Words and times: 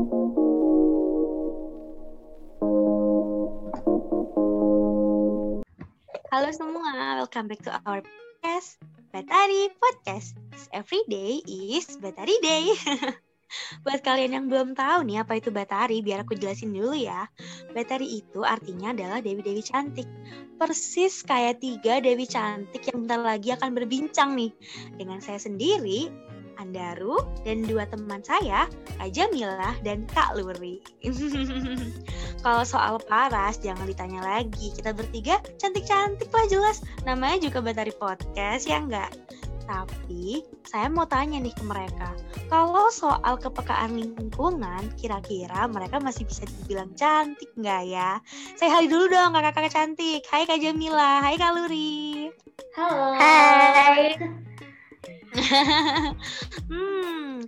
Halo 0.00 0.08
semua, 6.56 7.20
welcome 7.20 7.52
back 7.52 7.60
to 7.60 7.68
our 7.84 8.00
podcast, 8.00 8.80
Batari 9.12 9.68
Podcast. 9.76 10.40
Every 10.72 11.04
day 11.04 11.44
is 11.44 12.00
Batari 12.00 12.32
Day. 12.40 12.72
Buat 13.84 14.00
kalian 14.00 14.40
yang 14.40 14.48
belum 14.48 14.72
tahu 14.72 15.04
nih 15.04 15.20
apa 15.20 15.36
itu 15.36 15.52
Batari, 15.52 16.00
biar 16.00 16.24
aku 16.24 16.32
jelasin 16.32 16.72
dulu 16.72 16.96
ya. 16.96 17.28
Batari 17.76 18.24
itu 18.24 18.40
artinya 18.40 18.96
adalah 18.96 19.20
dewi-dewi 19.20 19.60
cantik. 19.60 20.08
Persis 20.56 21.28
kayak 21.28 21.60
tiga 21.60 22.00
dewi 22.00 22.24
cantik 22.24 22.88
yang 22.88 23.04
bentar 23.04 23.20
lagi 23.20 23.52
akan 23.52 23.76
berbincang 23.76 24.32
nih. 24.32 24.48
Dengan 24.96 25.20
saya 25.20 25.36
sendiri, 25.36 26.08
Andaru, 26.60 27.16
dan 27.42 27.64
dua 27.64 27.88
teman 27.88 28.20
saya, 28.20 28.68
Kak 29.00 29.10
Jamila 29.16 29.72
dan 29.80 30.04
Kak 30.12 30.36
Luri. 30.36 30.84
Kalau 32.44 32.62
soal 32.68 33.00
paras, 33.08 33.56
jangan 33.58 33.88
ditanya 33.88 34.20
lagi. 34.20 34.70
Kita 34.76 34.92
bertiga 34.92 35.40
cantik-cantik 35.56 36.28
lah 36.28 36.46
jelas. 36.52 36.84
Namanya 37.08 37.40
juga 37.48 37.64
Batari 37.64 37.96
Podcast, 37.96 38.68
ya 38.68 38.84
enggak? 38.84 39.10
Tapi 39.64 40.44
saya 40.66 40.90
mau 40.90 41.06
tanya 41.06 41.38
nih 41.38 41.54
ke 41.54 41.62
mereka, 41.62 42.10
kalau 42.50 42.90
soal 42.90 43.38
kepekaan 43.38 43.94
lingkungan, 43.94 44.90
kira-kira 44.98 45.70
mereka 45.70 46.02
masih 46.02 46.26
bisa 46.26 46.42
dibilang 46.42 46.90
cantik 46.98 47.46
nggak 47.54 47.86
ya? 47.86 48.18
Saya 48.58 48.82
hari 48.82 48.90
dulu 48.90 49.06
dong 49.06 49.38
kakak-kakak 49.38 49.70
cantik. 49.70 50.26
Hai 50.26 50.42
Kak 50.50 50.58
Jamila, 50.58 51.22
hai 51.22 51.38
Kak 51.38 51.54
Luri. 51.54 52.34
Halo. 52.74 53.14
Hai. 53.14 54.49
Hmm, 56.70 57.46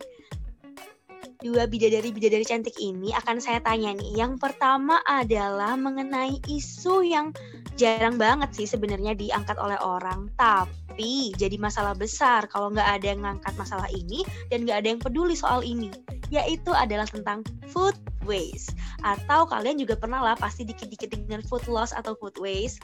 dua 1.42 1.66
bidadari-bidadari 1.66 2.46
cantik 2.46 2.78
ini 2.78 3.10
akan 3.18 3.42
saya 3.42 3.58
tanya 3.60 3.90
nih. 3.98 4.22
Yang 4.22 4.38
pertama 4.38 5.02
adalah 5.04 5.74
mengenai 5.74 6.38
isu 6.46 7.02
yang 7.02 7.34
jarang 7.74 8.16
banget 8.16 8.54
sih 8.54 8.66
sebenarnya 8.70 9.18
diangkat 9.18 9.58
oleh 9.58 9.76
orang, 9.82 10.30
tapi 10.38 11.34
jadi 11.34 11.58
masalah 11.58 11.98
besar 11.98 12.46
kalau 12.46 12.70
nggak 12.70 13.02
ada 13.02 13.06
yang 13.10 13.20
ngangkat 13.26 13.54
masalah 13.58 13.88
ini 13.90 14.22
dan 14.52 14.62
nggak 14.62 14.78
ada 14.84 14.88
yang 14.94 15.00
peduli 15.02 15.34
soal 15.34 15.66
ini, 15.66 15.90
yaitu 16.30 16.70
adalah 16.70 17.08
tentang 17.10 17.42
food 17.74 17.98
waste. 18.22 18.78
Atau 19.02 19.50
kalian 19.50 19.82
juga 19.82 19.98
pernah 19.98 20.22
lah 20.22 20.36
pasti 20.38 20.62
dikit-dikit 20.62 21.10
dengar 21.26 21.42
food 21.50 21.66
loss 21.66 21.90
atau 21.90 22.14
food 22.14 22.38
waste. 22.38 22.78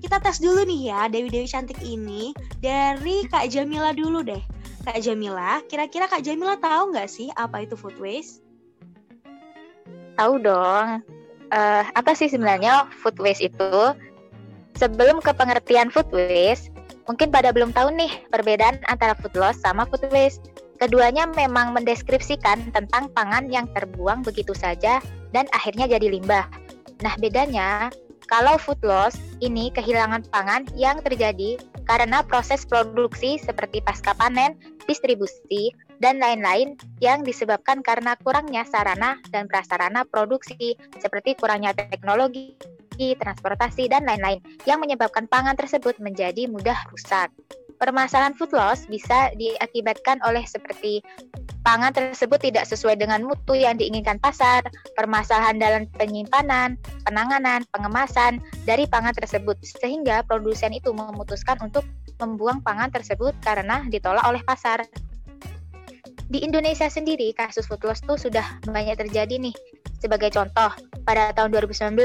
Kita 0.00 0.16
tes 0.16 0.40
dulu 0.40 0.64
nih 0.64 0.88
ya 0.88 1.00
Dewi-Dewi 1.12 1.44
cantik 1.44 1.80
ini 1.84 2.32
dari 2.64 3.28
Kak 3.28 3.52
Jamila 3.52 3.92
dulu 3.92 4.24
deh. 4.24 4.40
Kak 4.80 4.96
Jamila, 5.04 5.60
kira-kira 5.68 6.08
Kak 6.08 6.24
Jamila 6.24 6.56
tahu 6.56 6.96
nggak 6.96 7.08
sih 7.12 7.28
apa 7.36 7.68
itu 7.68 7.76
food 7.76 8.00
waste? 8.00 8.40
Tahu 10.16 10.40
dong. 10.40 11.04
Uh, 11.52 11.84
apa 11.92 12.16
sih 12.16 12.32
sebenarnya 12.32 12.88
food 13.04 13.20
waste 13.20 13.44
itu? 13.44 13.92
Sebelum 14.80 15.20
ke 15.20 15.36
pengertian 15.36 15.92
food 15.92 16.08
waste, 16.08 16.72
mungkin 17.04 17.28
pada 17.28 17.52
belum 17.52 17.76
tahu 17.76 17.92
nih 17.92 18.24
perbedaan 18.32 18.80
antara 18.88 19.12
food 19.20 19.36
loss 19.36 19.60
sama 19.60 19.84
food 19.84 20.08
waste. 20.08 20.48
Keduanya 20.80 21.28
memang 21.36 21.76
mendeskripsikan 21.76 22.72
tentang 22.72 23.12
pangan 23.12 23.52
yang 23.52 23.68
terbuang 23.76 24.24
begitu 24.24 24.56
saja 24.56 25.04
dan 25.36 25.44
akhirnya 25.52 25.84
jadi 25.84 26.08
limbah. 26.08 26.48
Nah, 27.04 27.12
bedanya 27.20 27.92
kalau 28.30 28.54
food 28.56 28.78
loss 28.86 29.18
ini 29.42 29.74
kehilangan 29.74 30.22
pangan 30.30 30.62
yang 30.78 31.02
terjadi 31.02 31.58
karena 31.90 32.22
proses 32.22 32.62
produksi 32.62 33.42
seperti 33.42 33.82
pasca 33.82 34.14
panen, 34.14 34.54
distribusi, 34.86 35.74
dan 35.98 36.22
lain-lain 36.22 36.78
yang 37.02 37.26
disebabkan 37.26 37.82
karena 37.82 38.14
kurangnya 38.22 38.62
sarana 38.62 39.18
dan 39.34 39.50
prasarana 39.50 40.06
produksi 40.06 40.78
seperti 41.02 41.34
kurangnya 41.34 41.74
teknologi, 41.74 42.54
transportasi, 42.96 43.90
dan 43.90 44.06
lain-lain 44.06 44.38
yang 44.62 44.78
menyebabkan 44.78 45.26
pangan 45.26 45.58
tersebut 45.58 45.98
menjadi 45.98 46.46
mudah 46.46 46.78
rusak. 46.94 47.34
Permasalahan 47.80 48.36
food 48.36 48.52
loss 48.52 48.84
bisa 48.84 49.32
diakibatkan 49.40 50.20
oleh 50.28 50.44
seperti 50.44 51.00
pangan 51.64 51.96
tersebut 51.96 52.36
tidak 52.36 52.68
sesuai 52.68 53.00
dengan 53.00 53.24
mutu 53.24 53.56
yang 53.56 53.80
diinginkan 53.80 54.20
pasar, 54.20 54.60
permasalahan 55.00 55.56
dalam 55.56 55.88
penyimpanan, 55.96 56.76
penanganan, 57.08 57.64
pengemasan 57.72 58.44
dari 58.68 58.84
pangan 58.84 59.16
tersebut, 59.16 59.56
sehingga 59.64 60.20
produsen 60.28 60.76
itu 60.76 60.92
memutuskan 60.92 61.56
untuk 61.64 61.88
membuang 62.20 62.60
pangan 62.60 62.92
tersebut 62.92 63.32
karena 63.40 63.80
ditolak 63.88 64.28
oleh 64.28 64.44
pasar. 64.44 64.84
Di 66.30 66.44
Indonesia 66.44 66.86
sendiri, 66.86 67.32
kasus 67.32 67.64
food 67.64 67.80
loss 67.82 68.04
itu 68.04 68.28
sudah 68.28 68.44
banyak 68.68 69.00
terjadi 69.00 69.40
nih. 69.40 69.56
Sebagai 69.98 70.30
contoh, 70.30 70.70
pada 71.08 71.32
tahun 71.32 71.52
2019, 71.56 71.96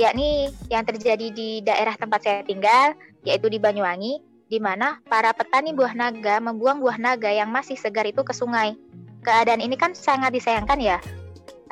yakni 0.00 0.48
yang 0.72 0.82
terjadi 0.88 1.28
di 1.28 1.60
daerah 1.60 1.94
tempat 1.94 2.24
saya 2.24 2.40
tinggal, 2.42 2.96
yaitu 3.22 3.46
di 3.46 3.62
Banyuwangi, 3.62 4.33
di 4.54 4.62
mana 4.62 5.02
para 5.10 5.34
petani 5.34 5.74
buah 5.74 5.98
naga 5.98 6.38
membuang 6.38 6.78
buah 6.78 6.94
naga 6.94 7.26
yang 7.26 7.50
masih 7.50 7.74
segar 7.74 8.06
itu 8.06 8.22
ke 8.22 8.30
sungai. 8.30 8.78
Keadaan 9.26 9.58
ini 9.58 9.74
kan 9.74 9.98
sangat 9.98 10.30
disayangkan 10.30 10.78
ya. 10.78 11.02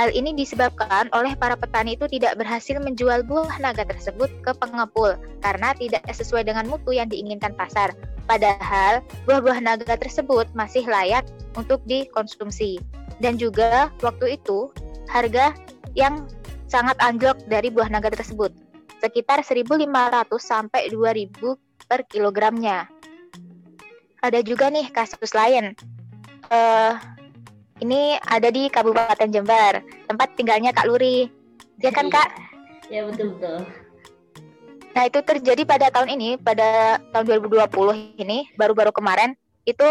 Hal 0.03 0.11
ini 0.11 0.35
disebabkan 0.35 1.07
oleh 1.15 1.39
para 1.39 1.55
petani 1.55 1.95
itu 1.95 2.11
tidak 2.11 2.35
berhasil 2.35 2.75
menjual 2.83 3.23
buah 3.23 3.55
naga 3.63 3.87
tersebut 3.87 4.27
ke 4.43 4.51
pengepul 4.59 5.15
karena 5.47 5.71
tidak 5.79 6.03
sesuai 6.11 6.43
dengan 6.43 6.67
mutu 6.67 6.91
yang 6.91 7.07
diinginkan 7.07 7.55
pasar. 7.55 7.95
Padahal 8.27 8.99
buah-buah 9.31 9.63
naga 9.63 9.95
tersebut 9.95 10.51
masih 10.59 10.83
layak 10.91 11.23
untuk 11.55 11.79
dikonsumsi. 11.87 12.83
Dan 13.23 13.39
juga 13.39 13.95
waktu 14.03 14.43
itu 14.43 14.75
harga 15.07 15.55
yang 15.95 16.27
sangat 16.67 16.99
anjlok 16.99 17.39
dari 17.47 17.71
buah 17.71 17.87
naga 17.87 18.11
tersebut, 18.11 18.51
sekitar 18.99 19.47
1.500 19.47 19.87
sampai 20.43 20.91
2.000 20.91 21.31
per 21.93 22.09
kilogramnya. 22.09 22.89
Ada 24.25 24.41
juga 24.41 24.73
nih 24.73 24.89
kasus 24.89 25.37
lain. 25.37 25.77
Uh, 26.49 26.97
ini 27.85 28.17
ada 28.25 28.49
di 28.49 28.73
Kabupaten 28.73 29.29
Jember, 29.29 29.85
tempat 30.09 30.33
tinggalnya 30.33 30.73
Kak 30.73 30.89
Luri. 30.89 31.29
Ya 31.85 31.93
kan 31.93 32.09
Kak? 32.09 32.33
Ya 32.89 33.05
betul 33.05 33.37
betul. 33.37 33.69
Nah 34.97 35.05
itu 35.05 35.21
terjadi 35.21 35.69
pada 35.69 35.93
tahun 35.93 36.17
ini, 36.17 36.41
pada 36.41 36.97
tahun 37.13 37.45
2020 37.45 38.17
ini, 38.17 38.49
baru-baru 38.57 38.89
kemarin 38.89 39.37
itu 39.69 39.85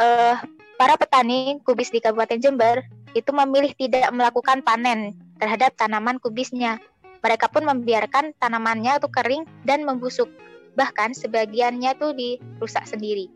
uh, 0.00 0.34
para 0.80 0.94
petani 0.96 1.60
kubis 1.68 1.92
di 1.92 2.00
Kabupaten 2.00 2.40
Jember 2.40 2.80
itu 3.12 3.28
memilih 3.28 3.76
tidak 3.76 4.08
melakukan 4.08 4.64
panen 4.64 5.12
terhadap 5.36 5.76
tanaman 5.76 6.16
kubisnya. 6.16 6.80
Mereka 7.20 7.52
pun 7.52 7.68
membiarkan 7.68 8.32
tanamannya 8.40 8.96
itu 8.96 9.08
kering 9.12 9.44
dan 9.68 9.84
membusuk. 9.84 10.32
Bahkan 10.78 11.12
sebagiannya 11.16 11.92
tuh 12.00 12.16
dirusak 12.16 12.88
sendiri. 12.88 13.28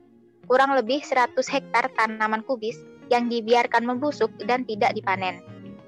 Kurang 0.47 0.73
lebih 0.73 1.03
100 1.03 1.35
hektar 1.37 1.91
tanaman 1.99 2.47
kubis 2.47 2.79
yang 3.11 3.27
dibiarkan 3.27 3.87
membusuk 3.87 4.31
dan 4.47 4.63
tidak 4.65 4.95
dipanen. 4.95 5.43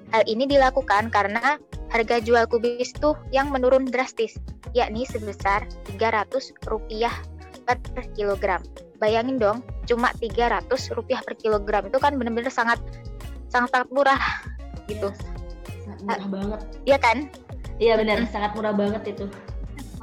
Hal 0.09 0.25
ini 0.25 0.49
dilakukan 0.49 1.13
karena 1.13 1.61
harga 1.93 2.17
jual 2.21 2.45
kubis 2.49 2.91
tuh 2.97 3.15
yang 3.29 3.53
menurun 3.53 3.85
drastis, 3.87 4.37
yakni 4.73 5.05
sebesar 5.05 5.65
300 5.95 6.53
rupiah 6.69 7.13
per 7.65 7.77
kilogram. 8.17 8.61
Bayangin 8.97 9.39
dong, 9.39 9.63
cuma 9.87 10.11
300 10.17 10.65
rupiah 10.91 11.21
per 11.23 11.37
kilogram 11.39 11.87
itu 11.87 11.97
kan 12.01 12.17
benar-benar 12.17 12.51
sangat 12.51 12.81
sangat 13.47 13.69
sangat 13.73 13.89
murah 13.93 14.21
gitu. 14.89 15.09
Yes 15.09 16.01
murah 16.03 16.27
banget. 16.29 16.59
Iya 16.85 16.97
kan? 16.99 17.17
Iya 17.79 17.93
benar, 17.95 18.17
sangat 18.27 18.51
murah 18.55 18.73
banget 18.75 19.03
itu. 19.15 19.25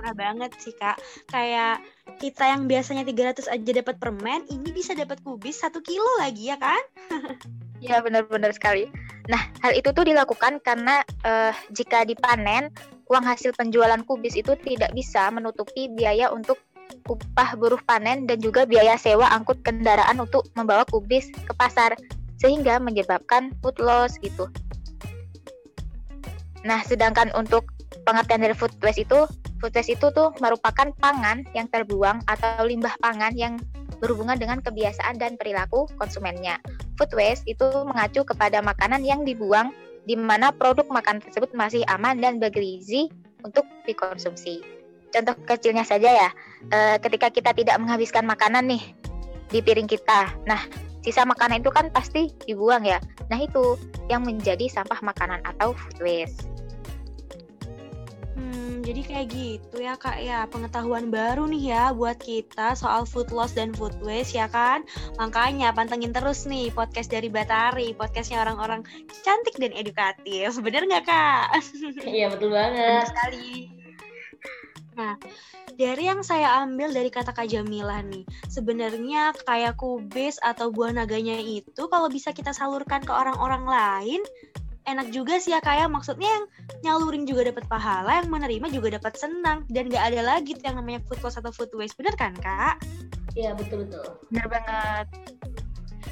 Murah 0.07 0.31
banget 0.31 0.55
sih 0.63 0.71
kak. 0.71 1.03
Kayak 1.27 1.83
kita 2.23 2.47
yang 2.47 2.71
biasanya 2.71 3.03
300 3.03 3.51
aja 3.51 3.71
dapat 3.83 3.99
permen, 3.99 4.47
ini 4.55 4.71
bisa 4.71 4.95
dapat 4.95 5.19
kubis 5.27 5.59
satu 5.59 5.83
kilo 5.83 6.07
lagi 6.23 6.55
ya 6.55 6.57
kan? 6.63 6.79
Iya 7.77 8.01
benar-benar 8.01 8.57
sekali. 8.57 8.89
Nah 9.29 9.53
hal 9.61 9.77
itu 9.77 9.93
tuh 9.93 10.09
dilakukan 10.09 10.65
karena 10.65 11.05
uh, 11.29 11.53
jika 11.75 12.09
dipanen 12.09 12.73
uang 13.13 13.21
hasil 13.21 13.53
penjualan 13.53 14.01
kubis 14.07 14.33
itu 14.33 14.57
tidak 14.65 14.97
bisa 14.97 15.29
menutupi 15.29 15.91
biaya 15.93 16.33
untuk 16.33 16.57
upah 17.05 17.53
buruh 17.61 17.83
panen 17.85 18.25
dan 18.25 18.41
juga 18.41 18.65
biaya 18.65 18.97
sewa 18.97 19.29
angkut 19.29 19.61
kendaraan 19.61 20.17
untuk 20.23 20.49
membawa 20.57 20.89
kubis 20.89 21.29
ke 21.35 21.53
pasar 21.53 21.99
sehingga 22.41 22.81
menyebabkan 22.81 23.53
food 23.61 23.77
loss 23.77 24.17
gitu. 24.25 24.49
Nah, 26.65 26.81
sedangkan 26.81 27.29
untuk 27.37 27.69
pengertian 28.09 28.41
dari 28.41 28.57
food 28.57 28.73
waste 28.81 29.05
itu, 29.05 29.21
food 29.61 29.73
waste 29.75 29.97
itu 29.97 30.07
tuh 30.13 30.33
merupakan 30.39 30.93
pangan 31.01 31.45
yang 31.57 31.67
terbuang 31.73 32.25
atau 32.29 32.65
limbah 32.65 32.95
pangan 33.01 33.33
yang 33.37 33.57
berhubungan 33.99 34.37
dengan 34.37 34.61
kebiasaan 34.61 35.17
dan 35.17 35.41
perilaku 35.41 35.89
konsumennya. 35.97 36.61
Food 37.01 37.13
waste 37.17 37.49
itu 37.49 37.65
mengacu 37.89 38.25
kepada 38.25 38.61
makanan 38.61 39.05
yang 39.05 39.25
dibuang 39.25 39.73
di 40.05 40.15
mana 40.15 40.53
produk 40.55 40.87
makanan 40.87 41.25
tersebut 41.25 41.51
masih 41.57 41.83
aman 41.91 42.21
dan 42.21 42.39
bergizi 42.39 43.11
untuk 43.43 43.67
dikonsumsi. 43.89 44.63
Contoh 45.11 45.35
kecilnya 45.49 45.83
saja 45.83 46.11
ya, 46.13 46.29
e, 46.69 46.79
ketika 47.01 47.33
kita 47.33 47.51
tidak 47.57 47.77
menghabiskan 47.81 48.29
makanan 48.29 48.69
nih 48.69 48.85
di 49.49 49.59
piring 49.65 49.89
kita. 49.89 50.35
Nah, 50.45 50.61
sisa 51.07 51.23
makanan 51.23 51.63
itu 51.63 51.71
kan 51.71 51.89
pasti 51.95 52.35
dibuang 52.45 52.83
ya. 52.83 52.99
Nah 53.31 53.39
itu 53.39 53.79
yang 54.11 54.27
menjadi 54.27 54.67
sampah 54.67 54.99
makanan 55.03 55.39
atau 55.47 55.71
food 55.75 55.99
waste. 56.03 56.56
Jadi 58.87 59.03
kayak 59.03 59.27
gitu 59.35 59.83
ya 59.83 59.99
kak 59.99 60.23
ya 60.23 60.47
pengetahuan 60.47 61.11
baru 61.11 61.51
nih 61.51 61.75
ya 61.75 61.85
buat 61.91 62.23
kita 62.23 62.79
soal 62.79 63.03
food 63.03 63.35
loss 63.35 63.51
dan 63.51 63.75
food 63.75 63.99
waste 63.99 64.39
ya 64.39 64.47
kan 64.47 64.87
makanya 65.19 65.75
pantengin 65.75 66.15
terus 66.15 66.47
nih 66.47 66.71
podcast 66.71 67.11
dari 67.11 67.27
Batari 67.27 67.99
podcastnya 67.99 68.47
orang-orang 68.47 68.87
cantik 69.27 69.59
dan 69.59 69.75
edukatif 69.75 70.55
bener 70.63 70.87
nggak 70.87 71.03
kak? 71.03 71.51
Iya 72.07 72.31
betul 72.31 72.55
Bener 72.55 72.71
banget. 72.71 73.05
sekali. 73.11 73.51
Nah, 74.97 75.19
dari 75.77 76.09
yang 76.09 76.25
saya 76.25 76.65
ambil 76.65 76.89
dari 76.89 77.13
kata 77.13 77.37
Kak 77.37 77.53
Jamilah 77.53 78.01
nih, 78.01 78.25
sebenarnya 78.49 79.37
kayak 79.45 79.77
kubis 79.77 80.41
atau 80.41 80.73
buah 80.73 80.97
naganya 80.97 81.37
itu 81.37 81.85
kalau 81.93 82.09
bisa 82.09 82.33
kita 82.33 82.57
salurkan 82.57 83.05
ke 83.05 83.13
orang-orang 83.13 83.69
lain, 83.69 84.23
enak 84.87 85.11
juga 85.11 85.43
sih 85.43 85.53
ya 85.53 85.61
kayak 85.61 85.91
maksudnya 85.91 86.31
yang 86.31 86.47
nyalurin 86.87 87.27
juga 87.27 87.51
dapat 87.51 87.67
pahala, 87.67 88.23
yang 88.23 88.31
menerima 88.31 88.67
juga 88.71 88.89
dapat 88.97 89.19
senang 89.19 89.67
dan 89.69 89.91
gak 89.91 90.15
ada 90.15 90.23
lagi 90.23 90.55
tuh 90.55 90.65
yang 90.71 90.79
namanya 90.79 91.03
food 91.11 91.21
loss 91.27 91.37
atau 91.37 91.51
food 91.51 91.75
waste, 91.75 91.99
bener 91.99 92.15
kan 92.15 92.33
kak? 92.39 92.79
Iya 93.37 93.53
betul 93.59 93.85
betul. 93.85 94.07
Benar 94.33 94.47
banget. 94.49 95.07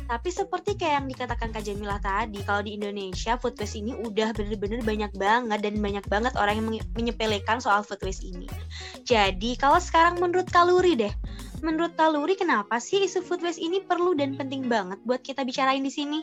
Tapi 0.05 0.29
seperti 0.29 0.77
kayak 0.77 0.95
yang 1.01 1.07
dikatakan 1.09 1.49
Kak 1.49 1.65
Jamilah 1.65 1.97
tadi, 1.97 2.45
kalau 2.45 2.61
di 2.61 2.77
Indonesia 2.77 3.41
food 3.41 3.57
waste 3.57 3.81
ini 3.81 3.97
udah 3.97 4.37
bener-bener 4.37 4.85
banyak 4.85 5.13
banget 5.17 5.59
dan 5.65 5.75
banyak 5.81 6.05
banget 6.13 6.33
orang 6.37 6.61
yang 6.61 6.67
menye- 6.69 6.89
menyepelekan 6.93 7.57
soal 7.65 7.81
food 7.81 8.05
waste 8.05 8.21
ini. 8.21 8.45
Jadi 9.09 9.57
kalau 9.57 9.81
sekarang 9.81 10.21
menurut 10.21 10.45
Kaluri 10.53 10.93
deh, 10.93 11.15
menurut 11.65 11.97
Kaluri 11.97 12.37
kenapa 12.37 12.77
sih 12.85 13.01
isu 13.01 13.25
food 13.25 13.41
waste 13.41 13.65
ini 13.65 13.81
perlu 13.81 14.13
dan 14.13 14.37
penting 14.37 14.69
banget 14.69 15.01
buat 15.09 15.25
kita 15.25 15.41
bicarain 15.41 15.81
di 15.81 15.93
sini? 15.93 16.21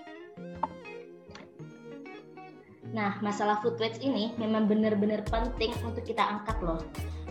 Nah, 2.91 3.15
masalah 3.23 3.63
food 3.63 3.79
waste 3.79 4.03
ini 4.03 4.35
memang 4.35 4.67
benar-benar 4.67 5.23
penting 5.27 5.71
untuk 5.87 6.03
kita 6.03 6.19
angkat 6.19 6.59
loh. 6.59 6.79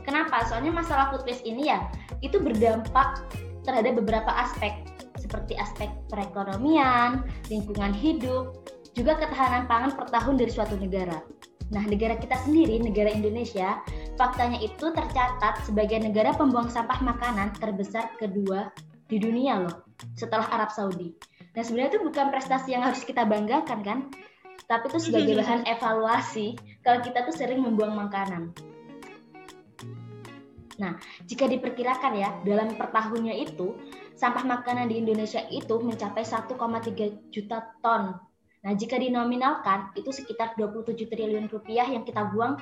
Kenapa? 0.01 0.41
Soalnya 0.49 0.73
masalah 0.73 1.13
food 1.13 1.25
waste 1.29 1.45
ini 1.45 1.69
ya, 1.69 1.85
itu 2.25 2.41
berdampak 2.41 3.29
terhadap 3.65 4.01
beberapa 4.01 4.33
aspek, 4.33 4.73
seperti 5.21 5.53
aspek 5.61 5.93
perekonomian, 6.09 7.29
lingkungan 7.53 7.93
hidup, 7.93 8.65
juga 8.97 9.21
ketahanan 9.21 9.69
pangan 9.69 9.93
per 9.93 10.09
tahun 10.09 10.41
dari 10.41 10.51
suatu 10.51 10.75
negara. 10.81 11.21
Nah, 11.71 11.87
negara 11.87 12.19
kita 12.19 12.35
sendiri, 12.43 12.83
negara 12.83 13.13
Indonesia, 13.13 13.79
faktanya 14.19 14.59
itu 14.59 14.91
tercatat 14.91 15.63
sebagai 15.63 16.03
negara 16.03 16.35
pembuang 16.35 16.67
sampah 16.67 16.99
makanan 16.99 17.55
terbesar 17.63 18.11
kedua 18.19 18.75
di 19.07 19.23
dunia 19.23 19.63
loh, 19.63 19.87
setelah 20.19 20.51
Arab 20.51 20.75
Saudi. 20.75 21.15
Nah, 21.55 21.63
sebenarnya 21.63 21.99
itu 21.99 22.01
bukan 22.03 22.27
prestasi 22.35 22.75
yang 22.75 22.83
harus 22.83 23.07
kita 23.07 23.23
banggakan 23.23 23.81
kan? 23.87 23.99
Tapi 24.71 24.87
itu 24.87 25.11
sebagai 25.11 25.35
bahan 25.43 25.67
evaluasi 25.67 26.55
kalau 26.87 27.03
kita 27.03 27.27
tuh 27.27 27.35
sering 27.35 27.59
membuang 27.59 27.99
makanan. 27.99 28.55
Nah, 30.79 30.97
jika 31.29 31.45
diperkirakan 31.45 32.13
ya, 32.17 32.31
dalam 32.47 32.73
per 32.79 32.89
tahunnya 32.89 33.37
itu, 33.37 33.77
sampah 34.17 34.47
makanan 34.47 34.89
di 34.89 35.03
Indonesia 35.03 35.45
itu 35.53 35.77
mencapai 35.77 36.25
1,3 36.25 36.57
juta 37.29 37.59
ton. 37.85 38.17
Nah, 38.65 38.73
jika 38.73 38.97
dinominalkan, 38.97 39.93
itu 39.93 40.09
sekitar 40.09 40.57
27 40.57 41.05
triliun 41.05 41.53
rupiah 41.53 41.85
yang 41.85 42.09
kita 42.09 42.33
buang 42.33 42.57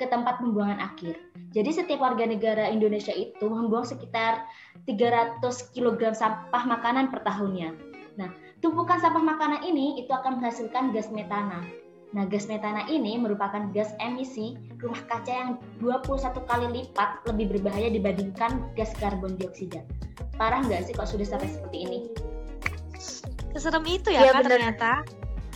ke 0.00 0.08
tempat 0.08 0.40
pembuangan 0.40 0.80
akhir. 0.80 1.20
Jadi 1.52 1.70
setiap 1.76 2.00
warga 2.00 2.24
negara 2.24 2.72
Indonesia 2.72 3.12
itu 3.12 3.44
membuang 3.44 3.84
sekitar 3.84 4.48
300 4.88 5.44
kg 5.76 6.16
sampah 6.16 6.64
makanan 6.64 7.12
per 7.12 7.20
tahunnya. 7.20 7.89
Nah, 8.18 8.30
tumpukan 8.58 8.98
sampah 8.98 9.22
makanan 9.22 9.62
ini 9.62 10.00
itu 10.00 10.10
akan 10.10 10.40
menghasilkan 10.40 10.90
gas 10.90 11.10
metana. 11.10 11.62
Nah, 12.10 12.26
gas 12.26 12.50
metana 12.50 12.82
ini 12.90 13.14
merupakan 13.14 13.70
gas 13.70 13.94
emisi 14.02 14.58
rumah 14.82 14.98
kaca 15.06 15.30
yang 15.30 15.50
21 15.78 16.42
kali 16.42 16.66
lipat 16.74 17.22
lebih 17.30 17.54
berbahaya 17.54 17.86
dibandingkan 17.86 18.66
gas 18.74 18.90
karbon 18.98 19.38
dioksida. 19.38 19.86
Parah 20.34 20.58
nggak 20.66 20.90
sih 20.90 20.94
kok 20.96 21.06
sudah 21.06 21.26
sampai 21.28 21.46
seperti 21.46 21.78
ini? 21.86 21.98
Seserem 23.54 23.82
itu 23.86 24.10
ya, 24.10 24.26
Iya, 24.26 24.32
kak 24.32 24.42
bener. 24.42 24.52
ternyata. 24.58 24.92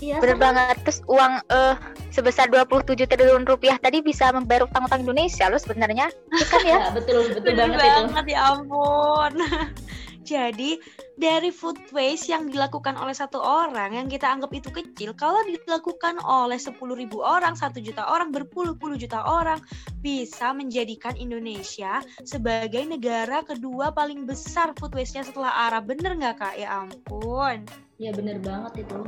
Iya, 0.02 0.16
Bener 0.18 0.36
sama. 0.36 0.44
banget. 0.50 0.76
Terus 0.82 0.98
uang 1.06 1.32
eh, 1.48 1.74
sebesar 2.10 2.46
27 2.50 3.06
triliun 3.06 3.46
rupiah 3.46 3.78
tadi 3.78 4.02
bisa 4.02 4.30
membayar 4.30 4.66
utang-utang 4.66 5.06
Indonesia 5.06 5.46
loh 5.46 5.58
sebenarnya. 5.58 6.10
Iya 6.34 6.46
kan 6.50 6.60
ya? 6.62 6.78
Ya, 6.78 6.88
betul, 6.90 7.30
betul 7.30 7.50
Bener 7.50 7.74
banget 7.74 7.78
itu. 7.78 8.00
banget 8.10 8.26
ya 8.30 8.38
ampun. 8.50 9.32
Jadi 10.24 10.80
dari 11.20 11.52
food 11.52 11.76
waste 11.92 12.32
yang 12.32 12.48
dilakukan 12.48 12.96
oleh 12.96 13.12
satu 13.12 13.36
orang 13.36 13.92
yang 13.92 14.08
kita 14.08 14.24
anggap 14.24 14.50
itu 14.56 14.72
kecil, 14.72 15.12
kalau 15.12 15.44
dilakukan 15.44 16.16
oleh 16.24 16.56
10.000 16.56 16.80
orang, 17.20 17.52
satu 17.52 17.78
juta 17.84 18.08
orang, 18.08 18.32
berpuluh-puluh 18.32 18.96
juta 18.96 19.20
orang, 19.20 19.60
bisa 20.00 20.56
menjadikan 20.56 21.12
Indonesia 21.20 22.00
sebagai 22.24 22.88
negara 22.88 23.44
kedua 23.44 23.92
paling 23.92 24.24
besar 24.24 24.72
food 24.80 24.96
waste-nya 24.96 25.28
setelah 25.28 25.68
Arab. 25.68 25.92
Bener 25.92 26.16
nggak 26.16 26.40
kak? 26.40 26.54
Ya 26.56 26.82
ampun. 26.82 27.68
Ya 28.00 28.10
bener 28.10 28.40
banget 28.40 28.88
itu. 28.88 29.04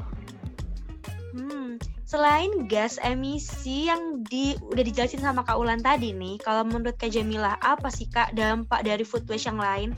Hmm, 1.37 1.77
selain 2.09 2.65
gas 2.65 2.97
emisi 3.05 3.93
yang 3.93 4.25
di 4.25 4.57
udah 4.73 4.81
dijelasin 4.81 5.21
sama 5.21 5.45
Kak 5.45 5.61
Ulan 5.61 5.85
tadi 5.85 6.17
nih, 6.17 6.41
kalau 6.41 6.65
menurut 6.65 6.97
Kak 6.97 7.13
Jamilah 7.13 7.61
apa 7.61 7.93
sih 7.93 8.09
Kak 8.09 8.33
dampak 8.33 8.89
dari 8.89 9.05
food 9.05 9.29
waste 9.29 9.53
yang 9.53 9.61
lain? 9.61 9.93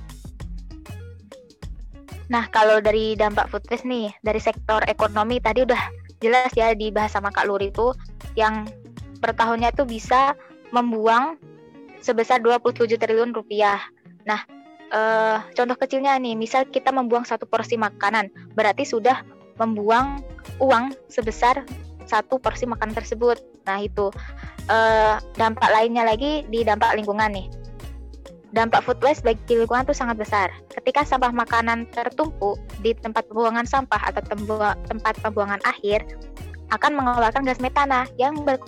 Nah, 2.28 2.44
kalau 2.52 2.78
dari 2.84 3.16
dampak 3.16 3.48
food 3.48 3.64
waste 3.72 3.88
nih, 3.88 4.12
dari 4.20 4.40
sektor 4.40 4.84
ekonomi 4.84 5.40
tadi 5.40 5.64
udah 5.64 5.80
jelas 6.20 6.52
ya 6.52 6.76
dibahas 6.76 7.16
sama 7.16 7.32
Kak 7.32 7.48
Luri 7.48 7.72
itu 7.72 7.96
yang 8.36 8.68
per 9.18 9.32
tahunnya 9.32 9.72
tuh 9.72 9.88
bisa 9.88 10.36
membuang 10.70 11.40
sebesar 12.04 12.44
27 12.44 13.00
triliun 13.00 13.32
rupiah. 13.32 13.80
Nah, 14.28 14.44
eh, 14.92 15.36
contoh 15.56 15.76
kecilnya 15.80 16.20
nih, 16.20 16.36
misal 16.36 16.68
kita 16.68 16.92
membuang 16.92 17.24
satu 17.24 17.48
porsi 17.48 17.80
makanan, 17.80 18.28
berarti 18.52 18.84
sudah 18.84 19.24
membuang 19.56 20.20
uang 20.60 20.92
sebesar 21.08 21.64
satu 22.04 22.36
porsi 22.36 22.68
makanan 22.68 22.92
tersebut. 22.92 23.40
Nah, 23.64 23.80
itu 23.80 24.12
eh, 24.68 25.16
dampak 25.40 25.72
lainnya 25.72 26.04
lagi 26.04 26.44
di 26.44 26.60
dampak 26.60 26.92
lingkungan 26.92 27.32
nih 27.32 27.57
dampak 28.52 28.80
food 28.84 29.00
waste 29.04 29.24
bagi 29.24 29.60
lingkungan 29.60 29.84
itu 29.84 29.96
sangat 29.96 30.16
besar. 30.16 30.48
Ketika 30.72 31.04
sampah 31.04 31.32
makanan 31.32 31.88
tertumpuk 31.92 32.56
di 32.80 32.96
tempat 32.96 33.28
pembuangan 33.28 33.68
sampah 33.68 34.00
atau 34.08 34.22
tembu- 34.24 34.78
tempat 34.88 35.14
pembuangan 35.20 35.60
akhir, 35.68 36.04
akan 36.72 36.92
mengeluarkan 36.96 37.44
gas 37.44 37.60
metana 37.60 38.04
yang 38.20 38.36
ber 38.44 38.60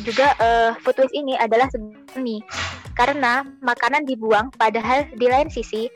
juga 0.00 0.32
eh, 0.40 0.72
food 0.80 0.96
waste 0.96 1.14
ini 1.14 1.36
adalah 1.36 1.68
seni 1.70 2.40
karena 2.96 3.46
makanan 3.62 4.08
dibuang 4.08 4.50
padahal 4.56 5.06
di 5.14 5.26
lain 5.28 5.52
sisi 5.52 5.86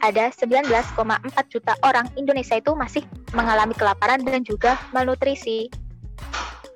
ada 0.00 0.30
19,4 0.30 0.94
juta 1.50 1.72
orang 1.82 2.06
Indonesia 2.14 2.58
itu 2.58 2.72
masih 2.74 3.02
mengalami 3.34 3.74
kelaparan 3.74 4.22
dan 4.22 4.42
juga 4.46 4.78
malnutrisi. 4.94 5.68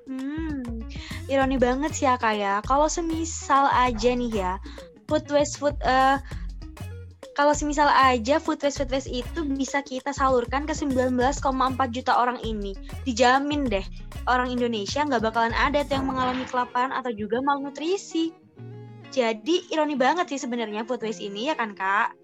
Hmm, 0.07 0.83
ironi 1.31 1.57
banget 1.57 1.93
sih 1.95 2.07
ya 2.07 2.19
Kak 2.19 2.35
ya. 2.35 2.55
Kalau 2.67 2.91
semisal 2.91 3.71
aja 3.71 4.11
nih 4.13 4.33
ya, 4.33 4.53
food 5.07 5.29
waste 5.31 5.57
food 5.61 5.77
eh 5.87 6.19
kalau 7.33 7.57
semisal 7.57 7.89
aja 7.89 8.37
food 8.37 8.61
waste 8.61 8.85
food 8.85 8.93
waste 8.93 9.09
itu 9.09 9.41
bisa 9.57 9.81
kita 9.81 10.13
salurkan 10.13 10.69
ke 10.69 10.77
19,4 10.77 11.17
juta 11.89 12.13
orang 12.13 12.37
ini, 12.45 12.77
dijamin 13.09 13.65
deh 13.65 13.85
orang 14.29 14.53
Indonesia 14.53 15.03
nggak 15.03 15.23
bakalan 15.33 15.55
ada 15.57 15.83
tuh 15.83 15.99
yang 15.99 16.07
mengalami 16.07 16.45
kelaparan 16.47 16.93
atau 16.93 17.11
juga 17.11 17.41
malnutrisi. 17.41 18.35
Jadi 19.13 19.69
ironi 19.69 19.93
banget 19.93 20.33
sih 20.33 20.41
sebenarnya 20.41 20.89
food 20.89 21.05
waste 21.05 21.21
ini 21.21 21.53
ya 21.53 21.55
kan 21.57 21.77
kak. 21.77 22.17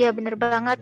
Ya 0.00 0.08
bener 0.12 0.36
banget. 0.40 0.80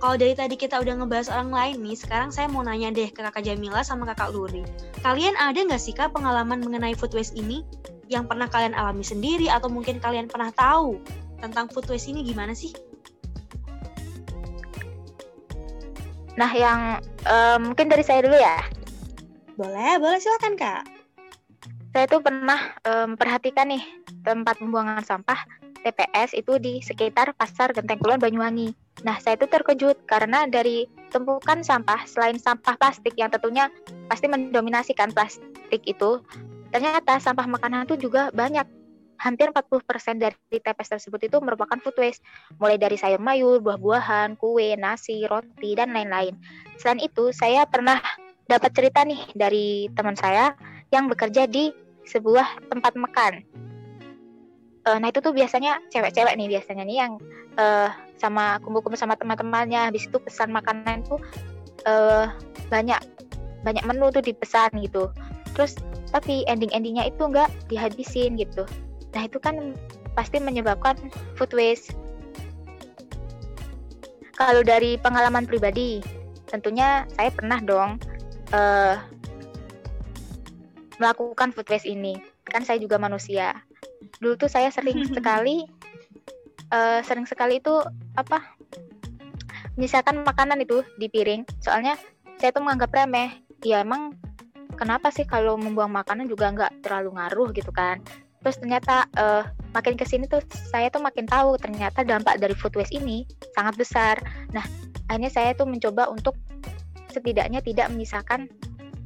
Kalau 0.00 0.16
dari 0.16 0.32
tadi 0.32 0.56
kita 0.56 0.80
udah 0.80 0.96
ngebahas 0.96 1.28
orang 1.28 1.52
lain 1.52 1.76
nih, 1.84 1.96
sekarang 1.98 2.32
saya 2.32 2.48
mau 2.48 2.64
nanya 2.64 2.88
deh 2.88 3.12
ke 3.12 3.20
kakak 3.20 3.44
Jamila 3.44 3.84
sama 3.84 4.08
kakak 4.08 4.32
Luri. 4.32 4.64
Kalian 5.04 5.36
ada 5.36 5.60
nggak 5.60 5.76
sih 5.76 5.92
kak 5.92 6.16
pengalaman 6.16 6.64
mengenai 6.64 6.96
food 6.96 7.12
waste 7.12 7.36
ini? 7.36 7.60
Yang 8.08 8.32
pernah 8.32 8.48
kalian 8.48 8.72
alami 8.72 9.04
sendiri 9.04 9.52
atau 9.52 9.68
mungkin 9.68 10.00
kalian 10.00 10.32
pernah 10.32 10.48
tahu 10.56 10.96
tentang 11.44 11.68
food 11.68 11.84
waste 11.92 12.08
ini 12.08 12.24
gimana 12.24 12.56
sih? 12.56 12.72
Nah 16.40 16.48
yang 16.56 17.04
eh, 17.28 17.58
mungkin 17.60 17.92
dari 17.92 18.00
saya 18.00 18.24
dulu 18.24 18.40
ya. 18.40 18.56
Boleh, 19.60 20.00
boleh 20.00 20.16
silakan 20.16 20.56
kak. 20.56 20.82
Saya 21.92 22.08
tuh 22.08 22.24
pernah 22.24 22.72
eh, 22.88 23.04
memperhatikan 23.04 23.68
nih 23.68 23.84
tempat 24.24 24.56
pembuangan 24.64 25.04
sampah 25.04 25.59
TPS 25.80 26.36
itu 26.36 26.60
di 26.60 26.84
sekitar 26.84 27.32
Pasar 27.34 27.72
Genteng 27.72 28.00
Kulon 28.00 28.20
Banyuwangi. 28.20 28.76
Nah 29.04 29.16
saya 29.18 29.40
itu 29.40 29.48
terkejut 29.48 30.04
karena 30.04 30.44
dari 30.44 30.84
tumpukan 31.08 31.64
sampah 31.64 32.04
selain 32.04 32.36
sampah 32.36 32.76
plastik 32.76 33.16
yang 33.16 33.32
tentunya 33.32 33.72
pasti 34.06 34.28
mendominasikan 34.28 35.10
plastik 35.10 35.82
itu, 35.88 36.20
ternyata 36.70 37.18
sampah 37.18 37.48
makanan 37.48 37.88
itu 37.88 38.08
juga 38.08 38.28
banyak. 38.30 38.66
Hampir 39.20 39.52
40% 39.52 40.16
dari 40.16 40.32
TPS 40.48 40.96
tersebut 40.96 41.20
itu 41.28 41.36
merupakan 41.44 41.76
food 41.76 41.92
waste, 42.00 42.24
mulai 42.56 42.80
dari 42.80 42.96
sayur 42.96 43.20
mayur, 43.20 43.60
buah-buahan, 43.60 44.40
kue, 44.40 44.72
nasi, 44.80 45.28
roti, 45.28 45.76
dan 45.76 45.92
lain-lain. 45.92 46.40
Selain 46.80 46.96
itu, 47.04 47.28
saya 47.28 47.68
pernah 47.68 48.00
dapat 48.48 48.72
cerita 48.72 49.04
nih 49.04 49.20
dari 49.36 49.92
teman 49.92 50.16
saya 50.16 50.56
yang 50.88 51.04
bekerja 51.12 51.44
di 51.44 51.68
sebuah 52.08 52.72
tempat 52.72 52.96
makan. 52.96 53.44
Uh, 54.90 54.98
nah 54.98 55.14
itu 55.14 55.22
tuh 55.22 55.30
biasanya 55.30 55.78
cewek-cewek 55.94 56.34
nih 56.34 56.58
biasanya 56.58 56.82
nih 56.82 56.96
yang 56.98 57.12
uh, 57.62 57.94
sama 58.18 58.58
kumpul-kumpul 58.58 58.98
sama 58.98 59.14
teman-temannya. 59.14 59.86
Habis 59.86 60.10
itu 60.10 60.18
pesan 60.18 60.50
makanan 60.50 61.06
tuh 61.06 61.22
uh, 61.86 62.34
banyak 62.74 62.98
banyak 63.62 63.84
menu 63.86 64.10
tuh 64.10 64.18
dipesan 64.18 64.74
gitu. 64.82 65.14
Terus 65.54 65.78
tapi 66.10 66.42
ending-endingnya 66.50 67.06
itu 67.06 67.22
enggak 67.22 67.54
dihabisin 67.70 68.34
gitu. 68.34 68.66
Nah 69.14 69.22
itu 69.30 69.38
kan 69.38 69.78
pasti 70.18 70.42
menyebabkan 70.42 70.98
food 71.38 71.54
waste. 71.54 71.94
Kalau 74.34 74.66
dari 74.66 74.98
pengalaman 74.98 75.46
pribadi 75.46 76.02
tentunya 76.50 77.06
saya 77.14 77.30
pernah 77.30 77.62
dong 77.62 78.02
uh, 78.50 78.98
melakukan 80.98 81.54
food 81.54 81.70
waste 81.70 81.86
ini. 81.86 82.18
Kan 82.50 82.66
saya 82.66 82.82
juga 82.82 82.98
manusia 82.98 83.54
dulu 84.20 84.34
tuh 84.36 84.50
saya 84.52 84.68
sering 84.68 85.04
sekali 85.16 85.64
uh, 86.70 87.00
sering 87.04 87.26
sekali 87.26 87.58
itu 87.58 87.74
apa 88.14 88.42
menyisakan 89.78 90.26
makanan 90.26 90.60
itu 90.60 90.84
di 91.00 91.08
piring. 91.08 91.46
Soalnya 91.62 91.96
saya 92.36 92.52
tuh 92.52 92.64
menganggap 92.64 92.92
remeh. 92.92 93.40
Ya 93.64 93.84
emang 93.84 94.16
kenapa 94.76 95.12
sih 95.12 95.28
kalau 95.28 95.56
membuang 95.60 95.92
makanan 95.92 96.28
juga 96.28 96.52
nggak 96.52 96.84
terlalu 96.84 97.16
ngaruh 97.16 97.48
gitu 97.56 97.70
kan? 97.72 98.00
Terus 98.40 98.56
ternyata 98.56 99.04
uh, 99.20 99.44
makin 99.76 100.00
ke 100.00 100.04
sini 100.08 100.24
tuh 100.24 100.40
saya 100.72 100.88
tuh 100.88 101.04
makin 101.04 101.28
tahu 101.28 101.60
ternyata 101.60 102.00
dampak 102.04 102.40
dari 102.40 102.56
food 102.56 102.72
waste 102.76 102.96
ini 102.96 103.28
sangat 103.52 103.76
besar. 103.76 104.14
Nah 104.56 104.64
akhirnya 105.08 105.32
saya 105.32 105.50
tuh 105.52 105.68
mencoba 105.68 106.08
untuk 106.08 106.36
setidaknya 107.12 107.60
tidak 107.60 107.90
menyisakan 107.92 108.48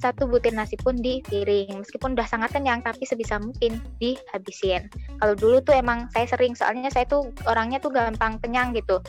satu 0.04 0.28
butir 0.28 0.52
nasi 0.52 0.76
pun 0.76 1.00
di 1.00 1.24
piring. 1.24 1.80
Meskipun 1.80 2.12
udah 2.12 2.28
sangat 2.28 2.52
kenyang 2.52 2.84
tapi 2.84 3.08
sebisa 3.08 3.40
mungkin 3.40 3.80
dihabisin. 3.96 4.92
Kalau 5.16 5.32
dulu 5.32 5.64
tuh 5.64 5.72
emang 5.72 6.12
saya 6.12 6.28
sering 6.28 6.52
soalnya 6.52 6.92
saya 6.92 7.08
tuh 7.08 7.32
orangnya 7.48 7.80
tuh 7.80 7.88
gampang 7.88 8.36
kenyang 8.44 8.76
gitu. 8.76 9.00